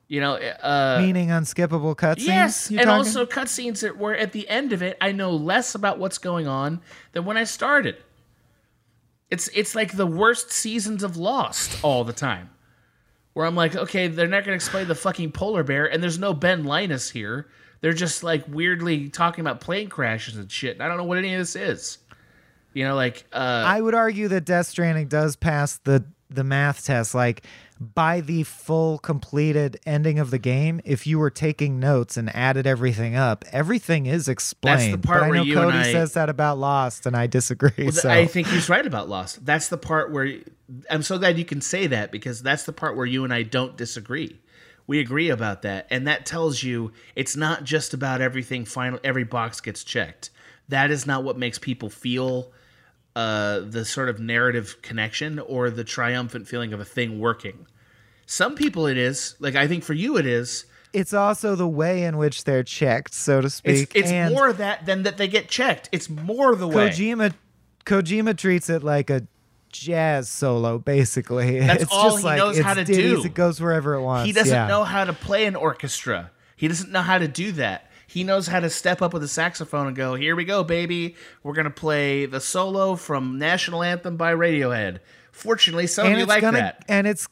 [0.06, 2.26] You know, uh, Meaning unskippable cutscenes.
[2.26, 2.90] yes, and talking?
[2.90, 4.96] also cutscenes that were at the end of it.
[5.00, 6.80] I know less about what's going on
[7.12, 7.96] than when I started.
[9.30, 12.50] It's it's like the worst seasons of Lost all the time,
[13.32, 16.18] where I'm like, okay, they're not going to explain the fucking polar bear, and there's
[16.18, 17.48] no Ben Linus here.
[17.80, 20.80] They're just like weirdly talking about plane crashes and shit.
[20.80, 21.98] I don't know what any of this is.
[22.74, 26.84] You know, like uh, I would argue that Death Stranding does pass the the math
[26.84, 27.14] test.
[27.14, 27.46] Like
[27.80, 32.66] by the full completed ending of the game, if you were taking notes and added
[32.66, 34.94] everything up, everything is explained.
[34.94, 37.26] the part but I where know you Cody I- says that about Lost, and I
[37.28, 37.72] disagree.
[37.78, 39.44] Well, so I think he's right about Lost.
[39.46, 40.38] That's the part where
[40.90, 43.42] I'm so glad you can say that because that's the part where you and I
[43.42, 44.40] don't disagree.
[44.86, 48.64] We agree about that, and that tells you it's not just about everything.
[48.64, 50.30] Final, every box gets checked.
[50.68, 52.50] That is not what makes people feel
[53.16, 57.66] uh, the sort of narrative connection or the triumphant feeling of a thing working.
[58.26, 59.36] Some people it is.
[59.38, 60.64] Like I think for you it is.
[60.92, 63.92] it's also the way in which they're checked, so to It's speak.
[63.94, 65.88] it's and more that than that they get checked.
[65.92, 66.88] It's more the way.
[66.90, 67.34] Kojima
[67.84, 69.26] Kojima treats it like a
[69.70, 71.58] jazz solo, basically.
[71.60, 73.26] That's it's all just he like knows it's how to ditties, do.
[73.26, 74.26] It goes wherever it wants.
[74.26, 74.66] He doesn't yeah.
[74.66, 76.30] know how to play an orchestra.
[76.56, 77.90] He doesn't know how to do that.
[78.14, 81.16] He knows how to step up with a saxophone and go, "Here we go, baby.
[81.42, 85.00] We're gonna play the solo from National Anthem by Radiohead."
[85.32, 86.84] Fortunately, some of and you it's like gonna that.
[86.88, 87.26] and it's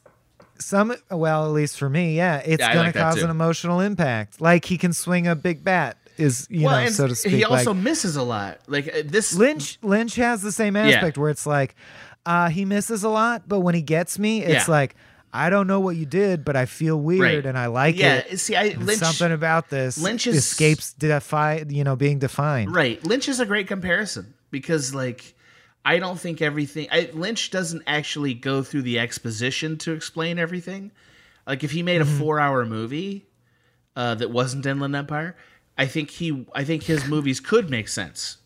[0.59, 4.39] some well at least for me yeah it's Yeah, gonna like cause an emotional impact
[4.41, 7.43] like he can swing a big bat is you well, know so to speak he
[7.45, 8.59] also like misses a lot.
[8.67, 11.75] Like uh, this, lynch lynch has the same aspect where it's like
[12.25, 14.71] uh he misses a lot but when he gets me it's Yeah.
[14.73, 14.95] like
[15.33, 17.45] i don't know what you did but i feel weird Right.
[17.45, 18.15] and i like yeah.
[18.17, 18.99] it Yeah, See, I Lynch.
[18.99, 23.03] something about this Lynch is- escapes defy you know being defined Right.
[23.05, 25.33] Lynch is a great comparison because, like,
[25.85, 26.87] I don't think everything.
[26.91, 30.91] I, Lynch doesn't actually go through the exposition to explain everything.
[31.47, 33.25] Like, if he made a four-hour movie
[33.95, 35.35] uh, that wasn't Inland Empire,
[35.77, 38.37] I think he, I think his movies could make sense.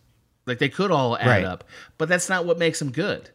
[0.45, 1.43] Like, they could all add Right.
[1.45, 1.65] up,
[1.97, 3.29] but that's not what makes him good.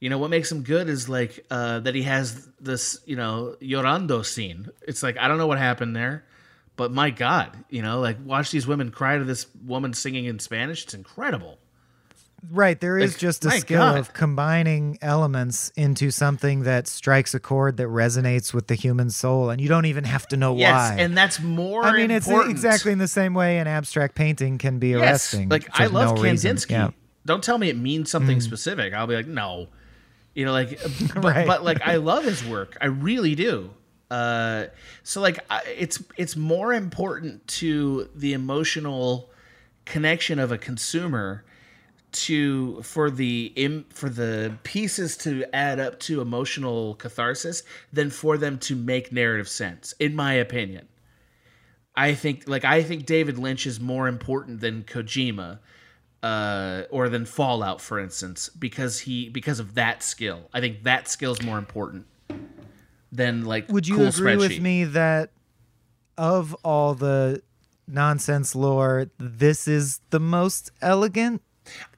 [0.00, 3.56] You know what makes him good is like uh, that he has this, you know,
[3.60, 4.68] llorando scene.
[4.88, 6.24] It's like I don't know what happened there,
[6.76, 10.38] but my God, you know, like watch these women cry to this woman singing in
[10.38, 10.84] Spanish.
[10.84, 11.58] It's incredible.
[12.50, 13.98] Right, there is Like, just a skill God.
[13.98, 19.50] of combining elements into something that strikes a chord that resonates with the human soul,
[19.50, 20.96] and you don't even have to know Yes, why.
[21.02, 21.84] and that's more.
[21.84, 25.02] I mean, it's exactly in the same way an abstract painting can be yes.
[25.02, 25.50] arresting.
[25.50, 26.22] Like I love no.
[26.22, 26.70] Kandinsky.
[26.70, 26.86] Yeah.
[26.86, 26.94] Mm.
[27.26, 28.94] Don't tell me it means something specific.
[28.94, 29.68] I'll be like, no,
[30.40, 30.80] you know, like,
[31.14, 31.46] but, Right.
[31.46, 32.76] but like I love his work.
[32.80, 33.70] I really do.
[34.10, 34.64] Uh,
[35.02, 39.30] so like I, it's it's more important to the emotional
[39.84, 41.44] connection of a consumer
[42.12, 47.62] to for the Im, for the pieces to add up to emotional catharsis
[47.92, 50.88] than for them to make narrative sense in my opinion
[51.94, 55.60] i think like i think david lynch is more important than kojima
[56.22, 61.08] uh, or than fallout for instance because he because of that skill i think that
[61.08, 62.06] skill is more important
[63.12, 65.30] than like Would you cool agree with me that
[66.16, 67.42] of all the
[67.88, 71.42] nonsense lore, this is the most elegant?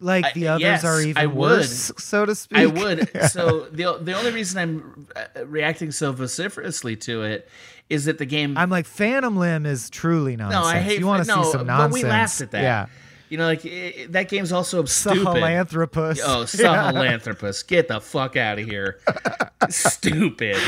[0.01, 1.51] Like I- the others yes, are I even would.
[1.51, 2.59] worse, so to speak.
[2.59, 3.09] I would.
[3.31, 7.49] So the the only reason I'm uh, reacting so vociferously to it
[7.89, 8.57] is that the game.
[8.57, 10.65] I'm like Phantom Limb is truly nonsense.
[10.65, 10.69] no.
[10.69, 10.99] I hate.
[10.99, 11.95] You want to no, see some nonsense?
[11.95, 12.63] but we laughed at that.
[12.63, 12.87] Yeah.
[13.33, 15.21] You know, like it, that game's also stupid.
[15.25, 16.21] Sahelanthropus.
[16.23, 16.93] Oh, Yeah.
[16.93, 18.99] Sahelanthropus, get the fuck out of here!
[19.71, 20.59] stupid.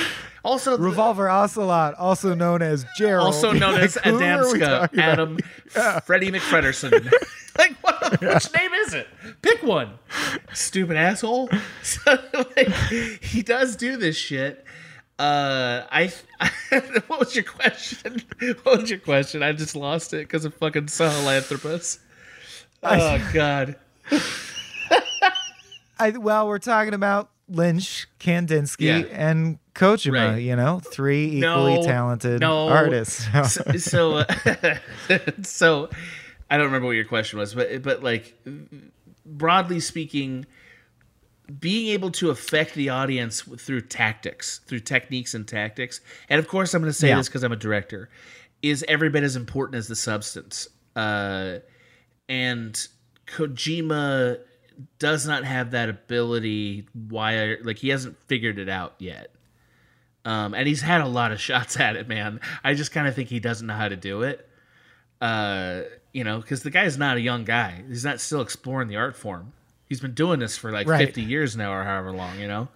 [0.43, 3.27] Also, Revolver Ocelot, also known as Gerald.
[3.27, 4.97] also known as Like, Adamska?
[4.97, 5.37] Adam
[6.07, 7.13] Freddie McFredderson.
[7.59, 9.09] like, what, which name is it?
[9.43, 9.91] Pick one.
[10.55, 11.51] Stupid asshole.
[11.83, 12.19] So,
[12.57, 12.69] like,
[13.23, 14.65] he does do this shit.
[15.19, 16.11] Uh, I.
[17.09, 18.23] what was your question?
[18.63, 19.43] What was your question?
[19.43, 21.99] I just lost it because of fucking Sahelanthropus.
[22.85, 23.77] Oh God.
[25.99, 29.05] I, well, we're talking about Lynch, Kandinsky, Yeah.
[29.13, 30.33] and Kojima.
[30.33, 30.39] Right.
[30.39, 32.69] You know, three equally No, talented no.
[32.69, 33.27] artists.
[33.53, 34.25] so so, uh,
[35.43, 35.89] so
[36.51, 38.37] I don't remember what your question was, but but like
[39.25, 40.47] broadly speaking,
[41.61, 46.75] being able to affect the audience through tactics, through techniques and tactics, and of course
[46.75, 47.17] I'm going to say Yeah.
[47.17, 48.09] this because I'm a director,
[48.63, 50.69] is every bit as important as the substance.
[50.97, 51.59] uh,
[52.29, 52.75] and
[53.27, 54.39] Kojima
[54.99, 56.87] does not have that ability.
[57.09, 57.57] Why?
[57.63, 59.31] Like he hasn't figured it out yet.
[60.25, 62.41] Um, and he's had a lot of shots at it, man.
[62.63, 64.49] I just kind of think he doesn't know how to do it.
[65.21, 67.83] Uh, you know, because the guy's not a young guy.
[67.89, 69.53] He's not still exploring the art form.
[69.89, 71.05] He's been doing this for like Right.
[71.07, 72.69] 50 years now or however long, you know?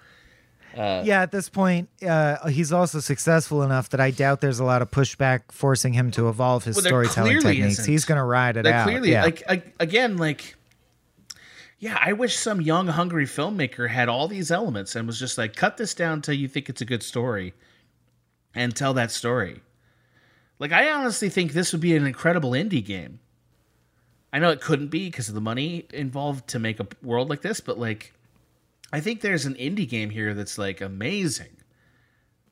[0.79, 4.81] Yeah, at this point, uh, he's also successful enough that I doubt there's a lot
[4.83, 7.79] of pushback forcing him to evolve his Well, storytelling techniques.
[7.81, 7.91] isn't.
[7.93, 8.85] He's going to ride it Like out.
[8.87, 9.24] clearly, yeah.
[9.24, 10.55] like I, again, like
[11.81, 15.55] yeah, I wish some young, hungry filmmaker had all these elements and was just like,
[15.55, 17.55] cut this down until you think it's a good story,
[18.55, 19.61] and tell that story.
[20.59, 23.20] Like, I honestly think this would be an incredible indie game.
[24.33, 27.43] I know it couldn't be because of the money involved to make a world like
[27.43, 28.12] this, but like,
[28.93, 31.49] I think there's an indie game here that's like amazing.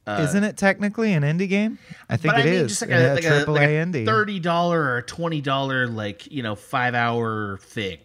[0.09, 1.79] Isn't it technically an indie game?
[2.09, 2.69] I think uh, it I is.
[2.79, 4.07] just like a, a, like a, triple like A indie.
[4.07, 7.99] thirty dollar or twenty dollar like you know five hour thing.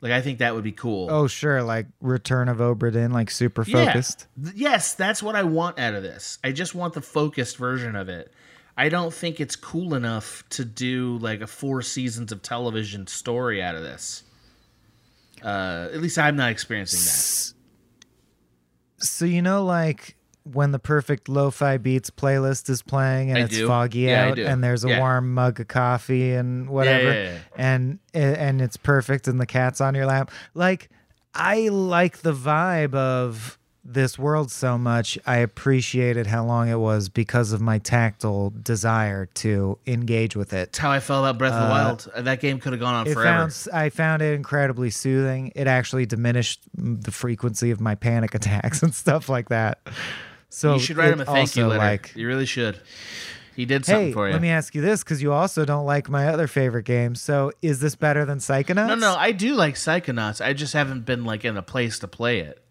[0.00, 1.08] Like I think that would be cool.
[1.10, 1.62] Oh, sure.
[1.62, 4.26] Like Return of Obra Dinn, like super focused.
[4.42, 6.38] Th- Yes, that's what I want out of this.
[6.44, 8.32] I just want the focused version of it.
[8.76, 13.60] I don't think it's cool enough to do like a four seasons of television story
[13.60, 14.22] out of this.
[15.42, 17.54] Uh, at least I'm not experiencing that.
[19.06, 23.42] So, you know, like when the perfect lo fi beats playlist is playing and I
[23.42, 23.66] it's do.
[23.66, 24.98] foggy Yeah, out and there's a Yeah.
[24.98, 27.38] warm mug of coffee and whatever yeah.
[27.56, 30.88] and and it's perfect and the cat's on your lap like
[31.34, 37.08] i like the vibe of this world so much i appreciated how long it was
[37.08, 41.52] because of my tactile desire to engage with it That's how I felt about Breath
[41.54, 42.10] of the Wild.
[42.14, 43.22] Uh, That game could have gone on forever.
[43.22, 45.52] found I found it incredibly soothing.
[45.54, 49.78] It actually diminished the frequency of my panic attacks and stuff like that.
[50.48, 51.78] So you should write him a thank you letter.
[51.78, 52.80] Like, you really should.
[53.56, 54.32] He did something hey, for you.
[54.32, 57.14] let me ask you this because you also don't like my other favorite game.
[57.14, 58.88] So is this better than Psychonauts?
[58.88, 60.44] No, no, I do like Psychonauts.
[60.44, 62.62] I just haven't been like in a place to play it.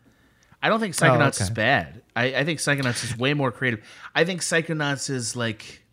[0.62, 1.53] I don't think Psychonauts is Oh, okay.
[1.53, 2.01] bad.
[2.16, 3.82] I, I think Psychonauts is way more creative.
[4.14, 5.84] I think Psychonauts is like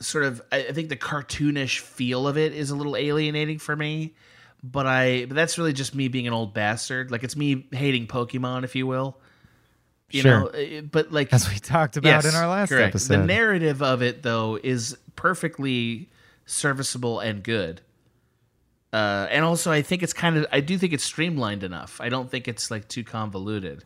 [0.00, 0.42] sort of.
[0.52, 4.14] I, I think the cartoonish feel of it is a little alienating for me.
[4.64, 7.10] But I, but that's really just me being an old bastard.
[7.10, 9.18] Like it's me hating Pokemon, if you will.
[10.10, 10.40] You Sure.
[10.40, 12.88] know, uh, but like as we talked about in our last correct.
[12.90, 13.16] episode.
[13.16, 16.10] The narrative of it, though, is perfectly
[16.46, 17.80] serviceable and good.
[18.92, 21.98] Uh, and also, I think it's kind of, I do think it's streamlined enough.
[22.00, 23.84] I don't think it's like too convoluted.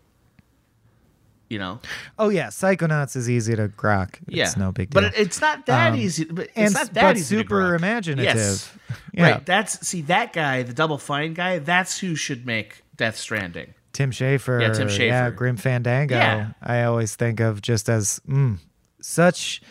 [1.48, 1.78] You know,
[2.18, 4.16] oh yeah, Psychonauts is easy to grok.
[4.26, 5.00] It's yeah, no big deal.
[5.02, 6.24] But it's not that Um, easy.
[6.24, 7.36] But it's not that easy.
[7.36, 8.34] to super imaginative.
[8.34, 8.72] Yes.
[9.12, 9.30] Yeah.
[9.30, 9.46] Right.
[9.46, 11.58] That's see that guy, the Double Fine guy.
[11.58, 13.72] That's who should make Death Stranding.
[13.92, 14.60] Tim Schafer.
[14.60, 16.16] Yeah, Tim Yeah, Grim Fandango.
[16.16, 16.48] Yeah.
[16.60, 18.58] I always think of just as mm,
[19.00, 19.62] such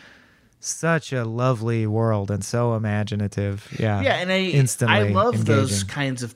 [0.65, 3.67] such a lovely world and so imaginative.
[3.79, 4.01] Yeah.
[4.01, 6.35] Yeah, and I instantly I love those kinds of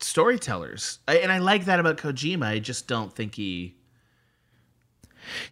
[0.00, 2.46] storytellers, I, and I like that about Kojima.
[2.46, 3.76] I just don't think he.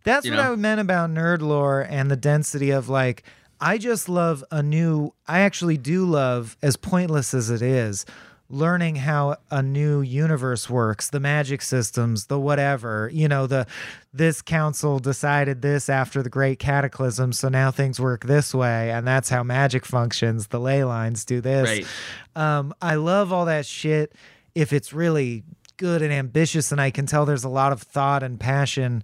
[0.05, 0.53] That's what know?
[0.53, 3.25] I meant about nerd lore and the density of like
[3.61, 8.07] I just love a new I actually do love as pointless as it is
[8.51, 13.11] learning how a new universe works, the magic systems, the whatever.
[13.13, 13.67] You know, the
[14.13, 19.07] this council decided this after the great cataclysm, so now things work this way and
[19.07, 20.49] that's how magic functions.
[20.49, 21.69] The ley lines do this.
[21.69, 21.87] Right.
[22.35, 24.15] Um, I love all that shit
[24.55, 25.45] if it's really
[25.77, 29.03] good and ambitious, and I can tell there's a lot of thought and passion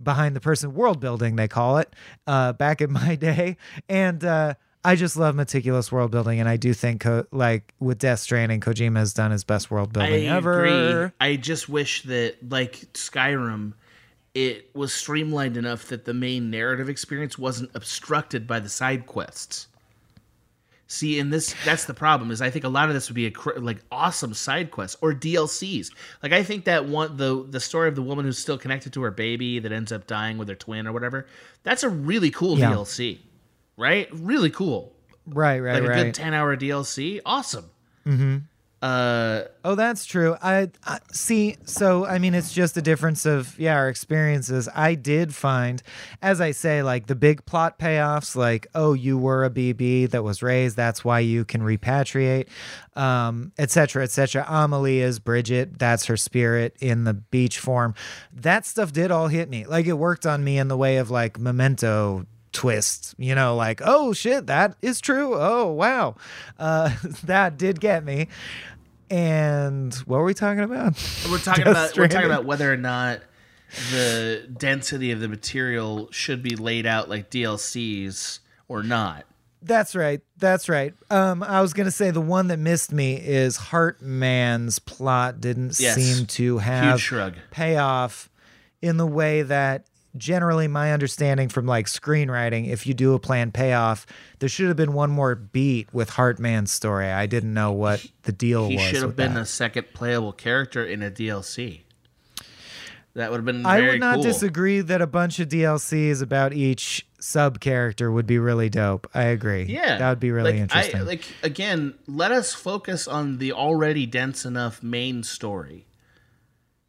[0.00, 0.74] behind the person.
[0.74, 1.94] World building, they call it,
[2.26, 3.56] uh, back in my day.
[3.88, 7.98] And uh, I just love meticulous world building, and I do think, Ko- like with
[7.98, 10.64] Death Stranding, Kojima has done his best world building I ever.
[10.64, 11.12] agree.
[11.20, 13.74] I just wish that, like Skyrim,
[14.34, 19.66] it was streamlined enough that the main narrative experience wasn't obstructed by the side quests.
[20.86, 22.30] See, in this, that's the problem.
[22.32, 24.96] Is I think a lot of this would be a cr- like awesome side quests
[25.00, 25.92] or DLCs.
[26.22, 29.02] Like I think that one, the the story of the woman who's still connected to
[29.02, 31.26] her baby that ends up dying with her twin or whatever.
[31.62, 32.72] That's a really cool Yeah.
[32.72, 33.18] DLC,
[33.80, 34.08] right?
[34.12, 34.92] Really cool.
[35.26, 37.20] Right, right, Like a good ten hour DLC.
[37.24, 37.70] Awesome.
[38.06, 38.36] Mm-hmm.
[38.82, 40.36] Uh, Oh, that's true.
[40.42, 41.58] I, I see.
[41.66, 44.70] So, I mean, it's just a difference of yeah, our experiences.
[44.74, 45.82] I did find,
[46.22, 50.24] as I say, like the big plot payoffs, like oh, you were a BB that
[50.24, 52.48] was raised, that's why you can repatriate,
[52.96, 54.46] um, etc., cetera, et cetera.
[54.48, 57.94] Amelie is Bridget, that's her spirit in the beach form.
[58.32, 59.66] That stuff did all hit me.
[59.66, 63.80] Like it worked on me in the way of like Memento twist you know like
[63.84, 66.16] oh shit that is true oh wow
[66.58, 66.90] uh
[67.24, 68.26] that did get me
[69.10, 70.94] and what were we talking about?
[71.30, 73.20] We're talking about we're talking about whether or not
[73.90, 78.38] the density of the material should be laid out like DLCs
[78.68, 79.24] or not.
[79.62, 80.20] That's right.
[80.38, 80.94] That's right.
[81.10, 85.96] Um, I was gonna say the one that missed me is Heartman's plot didn't Yes.
[85.96, 87.34] seem to have shrug.
[87.50, 88.30] payoff
[88.80, 89.86] in the way that
[90.16, 94.06] generally my understanding from like screenwriting, if you do a planned payoff,
[94.38, 97.06] there should have been one more beat with Heartman's story.
[97.10, 98.84] I didn't know what the deal He was.
[98.86, 99.42] should have been that.
[99.42, 101.80] a second playable character in a DLC.
[103.14, 104.22] That would have been I would not cool.
[104.22, 109.08] disagree that a bunch of DLCs about each sub character would be really dope.
[109.12, 109.64] I agree.
[109.64, 111.00] Yeah, that would be really like, interesting.
[111.00, 115.86] I, like again, let us focus on the already dense enough main story.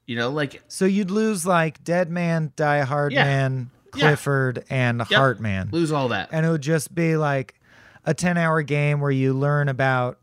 [0.06, 3.24] You know, like so you'd lose like Deadman, Die Hard Yeah.
[3.24, 4.08] Man, Yeah.
[4.08, 6.30] Clifford, and yep, Heartman, lose all that.
[6.32, 7.60] and it would just be like
[8.06, 10.18] a ten-hour game where you learn about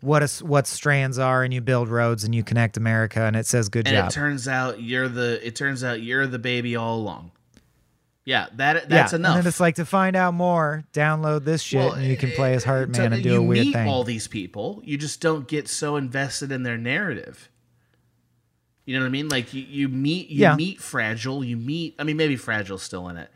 [0.00, 3.68] what what strands are, and you build roads, and you connect America, and it says
[3.68, 4.10] good and job.
[4.10, 7.32] it turns out you're the it turns out you're the baby all along.
[8.24, 9.36] Yeah, that that's yeah, enough.
[9.36, 12.30] And then it's like to find out more, download this shit, Well, and you can
[12.32, 15.48] play as uh, Heartman and do a weird meet all these people, you just don't
[15.48, 17.48] get so invested in their narrative.
[18.88, 19.28] You know what I mean?
[19.28, 20.56] Like you, you meet you Yeah.
[20.56, 23.30] meet fragile, you meet I mean maybe fragile's still in it.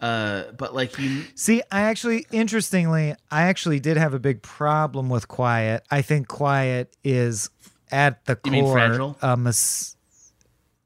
[0.00, 5.08] Uh but like you See, I actually, interestingly, I actually did have a big problem
[5.08, 5.84] with Quiet.
[5.92, 7.50] I think Quiet is
[7.92, 8.62] at the You core.
[8.64, 9.16] mean Fragile?
[9.22, 9.94] A mis-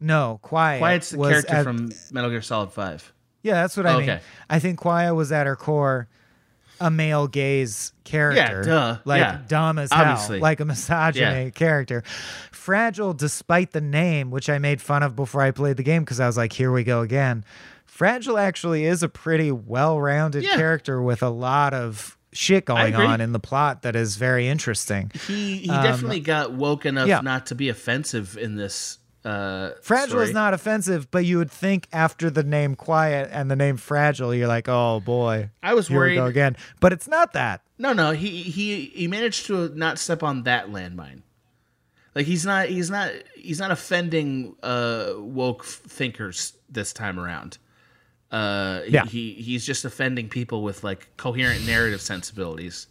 [0.00, 0.80] no, Quiet.
[0.80, 3.12] Quiet's the character at- from Metal Gear Solid 5.
[3.42, 4.10] Yeah, that's what I mean.
[4.10, 4.20] Okay.
[4.50, 6.08] I think Quiet was at her core
[6.80, 8.62] a male gaze character.
[8.62, 9.38] duh, Like yeah.
[9.46, 10.38] dumb as Obviously.
[10.38, 10.42] hell.
[10.42, 11.50] Like a misogyny Yeah.
[11.50, 12.02] character.
[12.50, 16.20] Fragile, despite the name, which I made fun of before I played the game because
[16.20, 17.44] I was like, here we go again.
[17.86, 20.56] Fragile actually is a pretty well rounded Yeah.
[20.56, 25.10] character with a lot of shit going on in the plot that is very interesting.
[25.26, 27.20] He he definitely got woke enough Um, yeah.
[27.22, 30.24] not to be offensive in this uh Fragile story.
[30.24, 34.34] is not offensive, but you would think after the name Quiet and the name Fragile,
[34.34, 35.50] you're like, oh boy.
[35.62, 36.56] I was here we go worried- again.
[36.80, 37.60] But it's not that.
[37.78, 41.22] No, no, he he he managed to not step on that landmine.
[42.14, 47.58] Like he's not he's not he's not offending uh woke thinkers this time around.
[48.30, 49.04] Uh he- Yeah.
[49.04, 52.86] he he's just offending people with like coherent narrative sensibilities.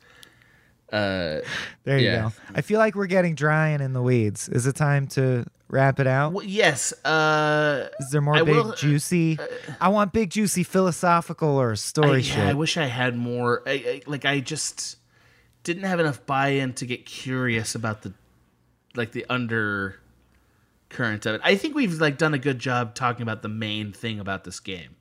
[0.91, 1.41] Uh
[1.83, 2.21] There you Yeah.
[2.21, 2.33] go.
[2.55, 4.47] I feel like we're getting dry and in the weeds.
[4.49, 6.33] Is it time to wrap it out?
[6.33, 9.37] well, yes, uh Is there more I big will- uh, juicy?
[9.79, 12.39] I want big juicy philosophical or I, story yeah, shit.
[12.47, 14.97] I wish I had more I, I like I just
[15.63, 18.13] didn't have enough buy-in to get curious about the
[18.95, 19.95] like the under
[20.89, 21.41] current of it.
[21.43, 24.59] I think we've like done a good job talking about the main thing about this
[24.59, 24.95] game.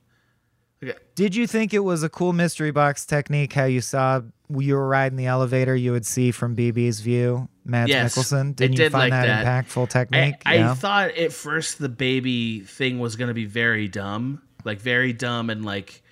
[0.83, 0.95] Okay.
[1.15, 3.53] Did you think it was a cool mystery box technique?
[3.55, 4.21] How you saw
[4.57, 8.57] you were riding the elevator, you would see from BB's view, Mads Yes, Mikkelsen.
[8.57, 9.67] Didn't you find like that, that.
[9.67, 10.37] impactful technique?
[10.47, 10.75] I yeah.
[10.75, 15.65] thought at first the baby thing was gonna be very dumb, like very dumb and
[15.65, 16.03] like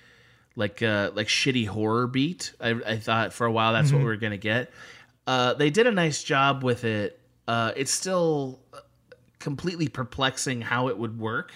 [0.55, 2.53] like uh like shitty horror beat.
[2.61, 3.97] I, I thought for a while that's Mm-hmm.
[3.97, 4.71] what we were gonna get.
[5.25, 7.19] Uh, they did a nice job with it.
[7.47, 8.59] Uh, it's still
[9.39, 11.51] completely perplexing how it would work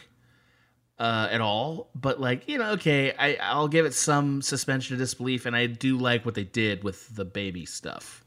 [0.99, 4.99] uh, at all, but like you know, okay, I I'll give it some suspension of
[4.99, 8.20] disbelief, and I do like what they did with the baby stuff.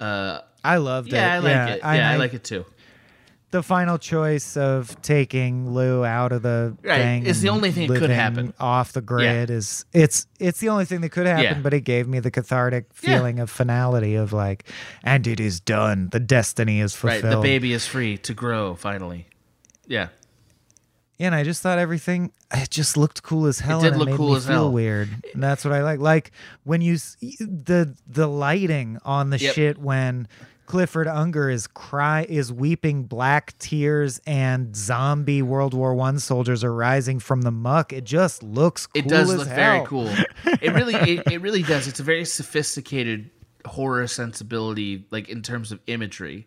[0.00, 1.36] Uh, I loved yeah, it.
[1.36, 1.80] I like yeah, it.
[1.82, 2.64] Yeah, I, like it too.
[3.50, 7.88] the final choice of taking Lou out of the Right, thing it's the only thing
[7.90, 8.52] that could happen.
[8.60, 11.60] off the grid is it's it's the only thing that could happen Yeah.
[11.62, 13.16] but it gave me the cathartic Yeah.
[13.16, 14.64] feeling of finality of like
[15.02, 18.74] and it is done the destiny is Right, fulfilled the baby is free to grow
[18.74, 19.26] finally.
[19.86, 20.08] Yeah,
[21.20, 24.08] and I just thought everything it just looked cool as hell did and it look
[24.08, 24.72] made cool me as feel hell.
[24.72, 26.30] weird and that's what I like like
[26.64, 29.54] when you s- the the lighting on the Yep.
[29.54, 30.28] shit when
[30.66, 36.74] Clifford Unger is cry is weeping black tears and zombie World War One soldiers are
[36.74, 37.90] rising from the muck.
[37.94, 39.56] It just looks cool it does as look hell.
[39.56, 40.10] very cool.
[40.60, 41.86] It really, it, it really does.
[41.88, 43.30] It's a very sophisticated
[43.64, 46.46] horror sensibility, like in terms of imagery.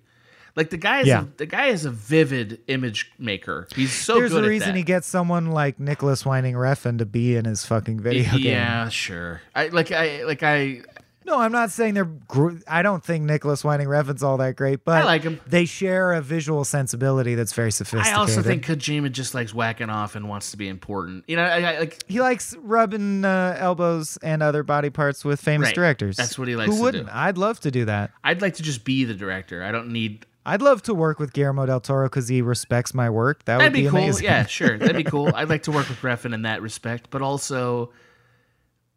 [0.56, 1.22] Like the guy is Yeah.
[1.24, 3.68] a, the guy is a vivid image maker.
[3.76, 7.06] He's so There's good a at reason he gets someone like Nicolas Winding Refn to
[7.06, 8.42] be in his fucking video game.
[8.42, 9.42] yeah, sure.
[9.56, 10.82] I like I like I
[11.24, 12.04] No, I'm not saying they're.
[12.06, 15.40] Gr- I don't think Nicolas Winding Refn's all that great, but I like him.
[15.48, 18.14] They share a visual sensibility that's very sophisticated.
[18.14, 21.24] I also think Kojima just likes whacking off and wants to be important.
[21.28, 25.40] You know, I, I like he likes rubbing uh, elbows and other body parts with
[25.40, 25.76] famous Right.
[25.76, 26.18] directors.
[26.18, 26.82] That's what he likes Who do.
[26.84, 27.10] wouldn't?
[27.10, 28.12] I'd love to do that.
[28.24, 29.64] I'd like to just be the director.
[29.64, 33.10] I don't need I'd love to work with Guillermo del Toro because he respects my
[33.10, 33.46] work.
[33.46, 34.00] That That'd would be, be, cool.
[34.00, 34.26] amazing.
[34.26, 34.78] Yeah, sure.
[34.78, 35.32] That'd be cool.
[35.36, 37.92] I'd like to work with Refn in that respect, but also,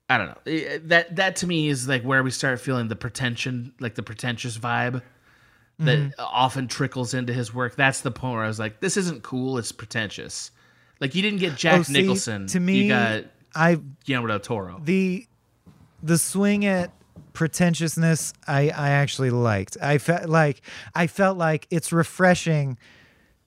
[0.09, 0.79] I don't know.
[0.85, 4.57] That that to me is like where we start feeling the pretension, like the pretentious
[4.59, 5.03] vibe
[5.81, 6.11] that Mm-hmm.
[6.21, 7.75] often trickles into his work.
[7.75, 9.59] That's the point where I was like, this isn't cool.
[9.59, 10.51] It's pretentious.
[11.01, 12.47] Like you didn't get Jack Oh, see, Nicholson.
[12.47, 13.25] to me, you got
[13.57, 14.81] I Guillermo del Toro.
[14.85, 15.27] the
[16.03, 16.93] the swing at
[17.35, 19.77] pretentiousness I, I actually liked.
[19.83, 20.63] I felt like
[20.95, 22.79] I felt like it's refreshing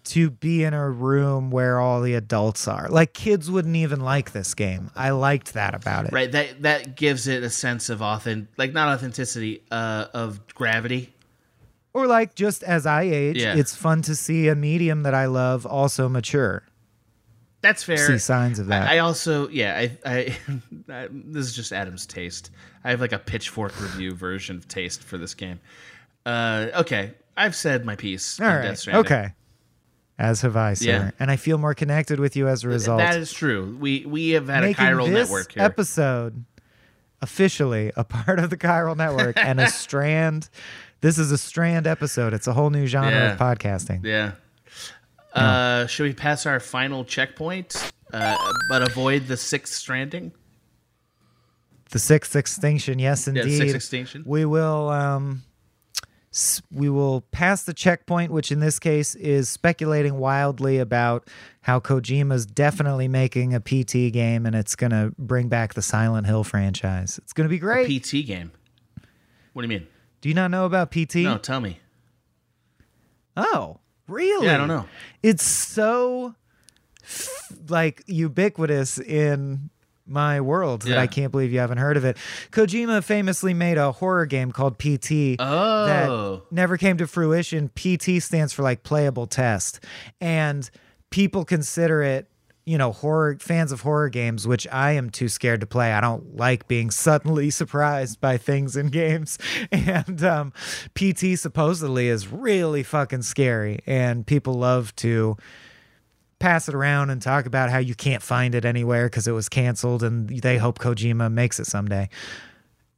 [0.04, 2.88] to be in a room where all the adults are.
[2.90, 4.90] Like kids wouldn't even like this game.
[4.96, 6.14] I liked that about it.
[6.14, 6.32] Right.
[6.32, 11.14] That that gives it a sense of authentic, like not authenticity, uh, of gravity.
[11.94, 13.56] Or like just as I age, Yeah.
[13.56, 16.64] it's fun to see a medium that I love also mature.
[17.68, 17.98] That's fair.
[17.98, 18.90] See signs of that.
[18.90, 20.38] I, I also, yeah, I,
[20.90, 22.52] I, this is just Adam's taste.
[22.84, 25.60] I have like a pitchfork review version of taste for this game.
[26.26, 28.40] Uh, okay, I've said my piece.
[28.40, 28.88] All right.
[28.88, 29.34] Okay.
[30.20, 30.86] As have I, sir.
[30.90, 31.12] Yeah.
[31.20, 33.00] And I feel more connected with you as a result.
[33.00, 33.78] that is true.
[33.80, 35.64] We we have had Making a chiral this network here.
[35.64, 36.46] episode
[37.22, 40.50] officially a part of the chiral network and a strand.
[41.02, 42.34] This is a strand episode.
[42.34, 43.34] It's a whole new genre Yeah.
[43.34, 44.04] of podcasting.
[44.04, 44.32] yeah.
[45.38, 48.36] Uh, should we pass our final checkpoint, uh,
[48.70, 50.32] but avoid the sixth stranding?
[51.92, 53.58] The sixth extinction, yes, Yeah, indeed.
[53.58, 54.24] sixth extinction.
[54.26, 55.44] We will um,
[56.72, 61.28] we will pass the checkpoint, which in this case is speculating wildly about
[61.62, 66.28] how Kojima's definitely making a PT game and it's going to bring back the Silent
[66.28, 67.18] Hill franchise.
[67.24, 67.88] It's going to be great.
[68.04, 68.52] PT game.
[69.54, 69.88] What do you mean?
[70.22, 71.16] Do you not know about PT?
[71.18, 71.80] No, tell me.
[73.36, 74.46] Oh, really?
[74.48, 74.86] Yeah, I don't know.
[75.24, 76.36] It's so
[77.70, 79.70] like ubiquitous in
[80.06, 82.16] my world that I can't believe you haven't heard of it.
[82.52, 85.86] Kojima famously made a horror game called PT Oh.
[85.86, 87.70] that never came to fruition.
[87.76, 89.82] PT stands for like playable test.
[90.22, 90.70] And
[91.10, 92.28] people consider it
[92.68, 95.94] you know, horror fans of horror games, which I am too scared to play.
[95.94, 99.40] I don't like being suddenly surprised by things in games.
[99.72, 100.54] And um,
[100.96, 105.38] PT supposedly is really fucking scary, and people love to
[106.40, 109.48] pass it around and talk about how you can't find it anywhere because it was
[109.48, 112.10] canceled, and they hope Kojima makes it someday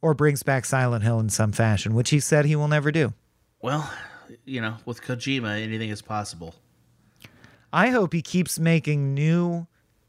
[0.02, 3.14] or brings back Silent Hill in some fashion, which he said he will never do.
[3.62, 3.92] Well,
[4.46, 6.56] you know, with Kojima, anything is possible.
[7.72, 9.68] I hope he keeps making new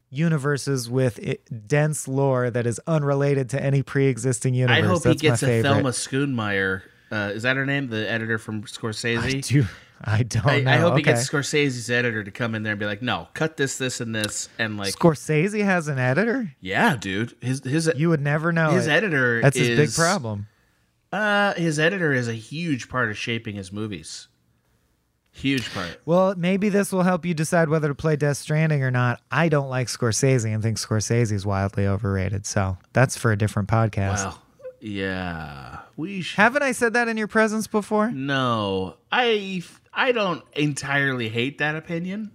[0.09, 4.83] universes with i dense lore that is unrelated to any pre-existing universe.
[4.83, 5.69] I hope he That's my gets a favorite.
[5.71, 6.81] Thelma Schoonmaker.
[7.11, 7.87] Uh, is that her name?
[7.87, 9.35] The editor from Scorsese.
[9.35, 9.65] I do.
[10.03, 10.71] I don't I, know.
[10.71, 13.57] I hope he gets Scorsese's editor to come in there and be like, "No, cut
[13.57, 16.55] this, this, and this," and like, Scorsese has an editor.
[16.59, 18.71] yeah, dude, his his You would never know.
[18.71, 18.91] his it.
[18.91, 19.41] editor.
[19.41, 20.47] That's is, his big problem.
[21.11, 24.27] Uh, his editor is a huge part of shaping his movies.
[25.33, 25.99] Huge part.
[26.05, 29.21] Well, maybe this will help you decide whether to play Death Stranding or not.
[29.31, 32.45] I don't like Scorsese and think Scorsese is wildly overrated.
[32.45, 34.25] So that's for a different podcast.
[34.25, 34.37] Wow.
[34.81, 36.37] Yeah, we should.
[36.37, 38.09] Haven't I said that in your presence before?
[38.11, 39.61] No, I
[39.93, 42.31] I don't entirely hate that opinion.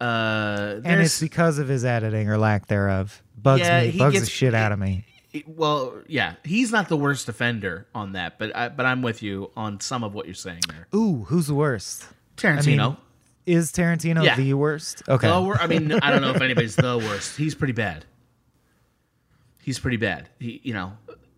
[0.00, 3.22] Uh, And it's because of his editing or lack thereof.
[3.36, 5.04] Bugs Yeah, me, bugs gets- the shit out of me.
[5.46, 9.50] Well, yeah, he's not the worst offender on that, but I, but I'm with you
[9.56, 10.86] on some of what you're saying there.
[10.94, 12.04] Ooh, who's the worst?
[12.36, 12.96] Tarantino,
[13.46, 14.36] Is Tarantino Yeah.
[14.36, 15.02] the worst?
[15.08, 15.28] Okay.
[15.28, 17.36] the wor- I mean, I don't know if anybody's the worst.
[17.36, 18.04] He's pretty bad.
[19.62, 20.28] He's pretty bad.
[20.40, 20.92] He, you know,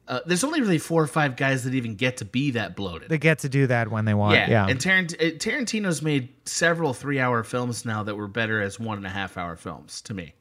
[0.09, 3.09] uh, there's only really four or five guys that even get to be that bloated.
[3.09, 4.35] they get to do that when they want.
[4.37, 4.67] yeah, Yeah.
[4.67, 9.07] and Tarant- uh, Tarantino's made several three-hour films now that were better as one and
[9.07, 10.35] a half-hour films to me.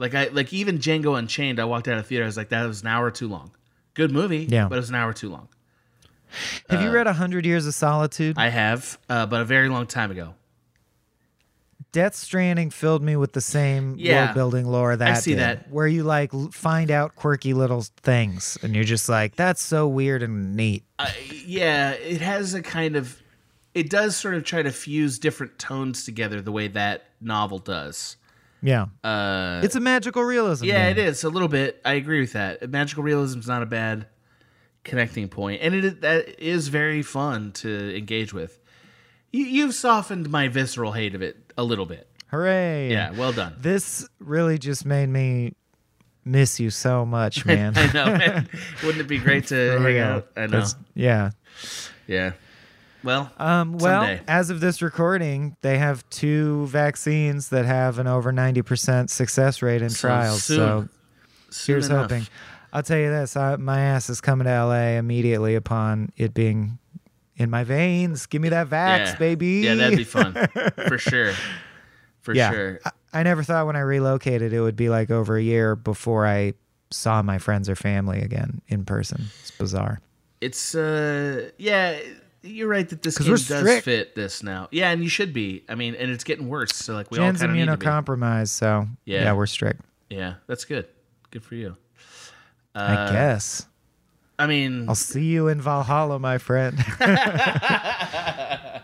[0.00, 1.60] Like I like even Django Unchained.
[1.60, 2.24] I walked out of theater.
[2.24, 3.50] I was like, that was an hour too long.
[3.94, 4.66] Good movie, Yeah.
[4.68, 5.48] but it was an hour too long.
[6.70, 8.38] Have you read A Hundred Years of Solitude?
[8.38, 10.34] I have, uh, but a very long time ago.
[11.92, 14.26] Death Stranding filled me with the same Yeah.
[14.26, 15.70] world building lore that I see did, that.
[15.72, 20.22] where you like find out quirky little things and you're just like, that's so weird
[20.22, 20.84] and neat.
[21.00, 21.10] Uh,
[21.44, 23.20] yeah, it has a kind of.
[23.74, 28.16] It does sort of try to fuse different tones together the way that novel does.
[28.62, 28.86] Yeah.
[29.02, 30.64] Uh, it's a magical realism.
[30.66, 30.98] yeah, game.
[31.04, 31.80] it is a little bit.
[31.84, 32.68] I agree with that.
[32.70, 34.06] Magical realism is not a bad
[34.84, 38.58] connecting point, and it that is very fun to engage with.
[39.32, 42.06] You, you've softened my visceral hate of it a little bit.
[42.28, 42.90] Hooray.
[42.90, 43.54] Yeah, well done.
[43.58, 45.54] This really just made me
[46.24, 47.72] miss you so much, man.
[47.76, 48.06] I know.
[48.18, 48.48] man.
[48.82, 50.28] Wouldn't it be great to hang out?
[50.36, 50.46] I know.
[50.48, 51.30] That's- Yeah.
[52.06, 52.32] Yeah.
[53.02, 54.22] Well, Um, well, Someday.
[54.28, 59.82] as of this recording, they have two vaccines that have an over 90% success rate
[59.82, 60.42] in So trials.
[60.44, 60.56] soon.
[60.56, 60.88] So
[61.50, 62.10] soon here's enough.
[62.10, 62.26] hoping.
[62.72, 66.78] I'll tell you this I, my ass is coming to LA immediately upon it being
[67.36, 68.26] in my veins.
[68.26, 69.16] Give me that vax, Yeah.
[69.16, 69.48] baby.
[69.64, 70.34] Yeah, that'd be fun
[70.86, 71.32] for sure.
[72.20, 72.50] For yeah.
[72.50, 72.80] sure.
[72.84, 76.26] I, I never thought when I relocated it would be like over a year before
[76.26, 76.52] I
[76.90, 79.24] saw my friends or family again in person.
[79.40, 80.00] It's bizarre.
[80.40, 81.98] It's uh yeah,
[82.42, 83.84] you're right that this game we're does strict.
[83.84, 84.68] fit this now.
[84.70, 85.64] Yeah, and you should be.
[85.68, 86.74] I mean, and it's getting worse.
[86.74, 87.84] So like we all Jen's kind of need to be.
[87.86, 89.22] immunocompromised, so Yeah.
[89.24, 89.80] yeah, we're strict.
[90.08, 90.86] Yeah, that's good.
[91.30, 91.76] Good for you.
[92.74, 93.66] I uh, guess.
[94.38, 96.76] I mean, I'll see you in Valhalla, my friend.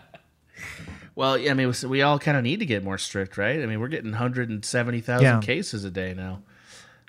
[1.15, 3.61] well, yeah, I mean, we all kind of need to get more strict, right?
[3.61, 5.39] I mean, we're getting 170,000 Yeah.
[5.41, 6.41] cases a day now.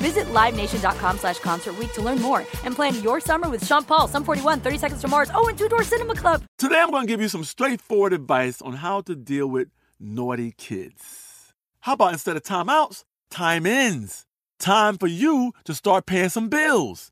[0.00, 4.24] Visit LiveNation.com slash Concert to learn more and plan your summer with Sean Paul, Sum
[4.24, 6.42] 41, 30 Seconds to Mars, oh, and Two Door Cinema Club.
[6.58, 10.52] Today, I'm going to give you some straightforward advice on how to deal with naughty
[10.56, 11.52] kids.
[11.80, 14.26] How about instead of timeouts, time ins?
[14.58, 17.10] Time for you to start paying some bills.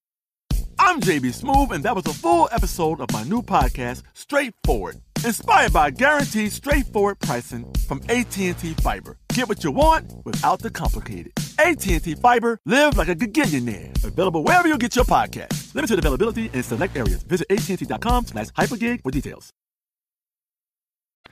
[0.78, 5.73] I'm JB Smoove, and that was a full episode of my new podcast, Straightforward, inspired
[5.73, 9.19] by guaranteed straightforward pricing from AT&T Fiber.
[9.35, 11.32] Get what you want without the complicated.
[11.59, 14.05] AT&T Fiber, live like a gigillionaire.
[14.05, 15.74] Available wherever you get your podcast.
[15.74, 17.23] Limited availability in select areas.
[17.23, 19.51] Visit AT&T.com slash hypergig for details.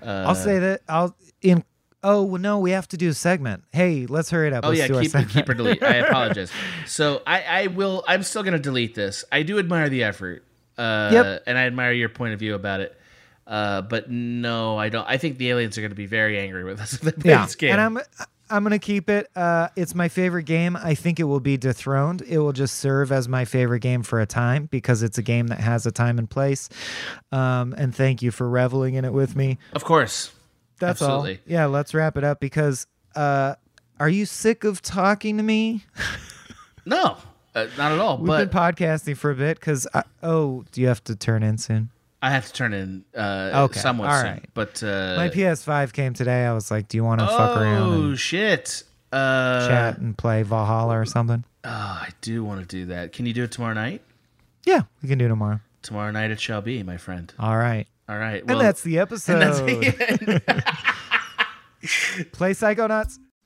[0.01, 1.65] Uh, I'll say that I'll in.
[2.05, 3.65] Oh well, no, we have to do a segment.
[3.73, 4.65] Hey, let's hurry it up.
[4.65, 5.33] Oh Let's yeah, do our keep segment.
[5.33, 5.83] keep or delete.
[5.83, 6.53] I apologize.
[6.87, 8.05] So I, I will.
[8.07, 9.25] I'm still gonna delete this.
[9.33, 10.45] I do admire the effort.
[10.77, 11.43] Uh, Yep.
[11.49, 12.97] And I admire your point of view about it.
[13.49, 15.09] Uh, but no, I don't.
[15.09, 17.47] I think the aliens are gonna be very angry with us if they play yeah,
[17.47, 17.73] this game.
[17.73, 17.99] and I'm
[18.51, 19.31] I'm gonna keep it.
[19.35, 20.77] Uh, it's my favorite game.
[20.77, 22.20] I think it will be dethroned.
[22.23, 25.47] It will just serve as my favorite game for a time because it's a game
[25.47, 26.69] that has a time and place.
[27.33, 29.57] Um, and thank you for reveling in it with me.
[29.73, 30.31] of course.
[30.79, 31.37] That's Absolutely.
[31.37, 31.39] all.
[31.47, 32.87] Yeah, let's wrap it up because.
[33.16, 33.55] Uh,
[33.99, 35.85] are you sick of talking to me?
[36.87, 37.16] No,
[37.55, 38.16] uh, not at all.
[38.16, 39.87] We've but been podcasting for a bit because.
[40.23, 41.91] Oh, do you have to turn in soon?
[42.20, 44.27] I have to turn in uh, Okay, somewhat all soon.
[44.32, 44.45] right.
[44.55, 46.45] But uh, My PS5 came today.
[46.47, 48.82] I was like, "Do you want to fuck around oh shit!
[49.12, 53.12] Uh, chat and play Valhalla or something?" Oh, I do want to do that.
[53.12, 54.03] Can you do it tomorrow night?
[54.65, 55.61] Yeah, we can do tomorrow.
[55.82, 57.32] Tomorrow night it shall be, my friend.
[57.39, 57.86] All right.
[58.09, 58.43] All right.
[58.47, 59.43] and that's the episode.
[59.43, 59.61] and that's
[62.16, 63.19] the Play Psychonauts.